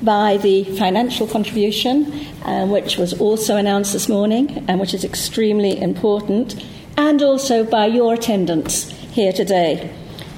by 0.00 0.36
the 0.38 0.64
financial 0.78 1.26
contribution, 1.26 2.06
uh, 2.44 2.66
which 2.66 2.96
was 2.96 3.12
also 3.20 3.56
announced 3.56 3.92
this 3.92 4.08
morning 4.08 4.64
and 4.68 4.80
which 4.80 4.94
is 4.94 5.04
extremely 5.04 5.78
important, 5.80 6.64
and 6.96 7.20
also 7.20 7.64
by 7.64 7.84
your 7.84 8.14
attendance 8.14 8.90
here 9.12 9.32
today. 9.32 9.92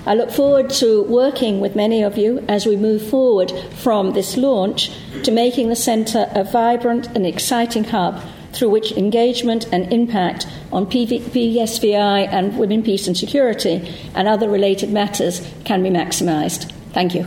I 0.07 0.15
look 0.15 0.31
forward 0.31 0.71
to 0.71 1.05
working 1.05 1.61
with 1.61 1.77
many 1.77 2.03
of 2.03 2.19
you 2.19 2.45
as 2.49 2.67
we 2.67 2.77
move 2.77 3.09
forward 3.09 3.53
from 3.77 4.15
this 4.15 4.37
launch 4.37 4.91
to 5.25 5.31
making 5.31 5.69
the 5.69 5.77
Centre 5.77 6.27
a 6.35 6.43
vibrant 6.43 7.07
and 7.15 7.25
exciting 7.27 7.85
hub 7.85 8.21
through 8.53 8.71
which 8.71 8.93
engagement 8.93 9.67
and 9.73 9.93
impact 9.93 10.47
on 10.73 10.87
PSVI 10.87 12.29
and 12.29 12.59
women, 12.59 12.83
peace 12.83 13.07
and 13.07 13.17
security 13.17 13.95
and 14.15 14.29
other 14.29 14.49
related 14.49 14.91
matters 14.91 15.47
can 15.65 15.83
be 15.83 15.91
maximised. 15.91 16.71
Thank 16.93 17.15
you. 17.15 17.25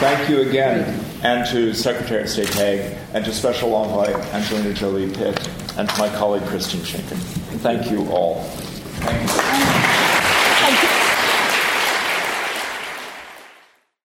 Thank 0.00 0.28
you 0.28 0.42
again, 0.42 1.00
and 1.22 1.48
to 1.50 1.72
Secretary 1.72 2.24
of 2.24 2.28
State 2.28 2.52
Hague, 2.52 2.94
and 3.14 3.24
to 3.24 3.32
Special 3.32 3.74
Envoy 3.74 4.12
Angelina 4.32 4.74
Jolie 4.74 5.10
Pitt, 5.10 5.48
and 5.78 5.88
to 5.88 5.98
my 5.98 6.10
colleague 6.10 6.44
Christine 6.44 6.82
Chinkin. 6.82 7.16
Thank 7.60 7.90
you 7.90 8.06
all. 8.10 8.42
Thank 8.42 9.82
you. 9.82 9.83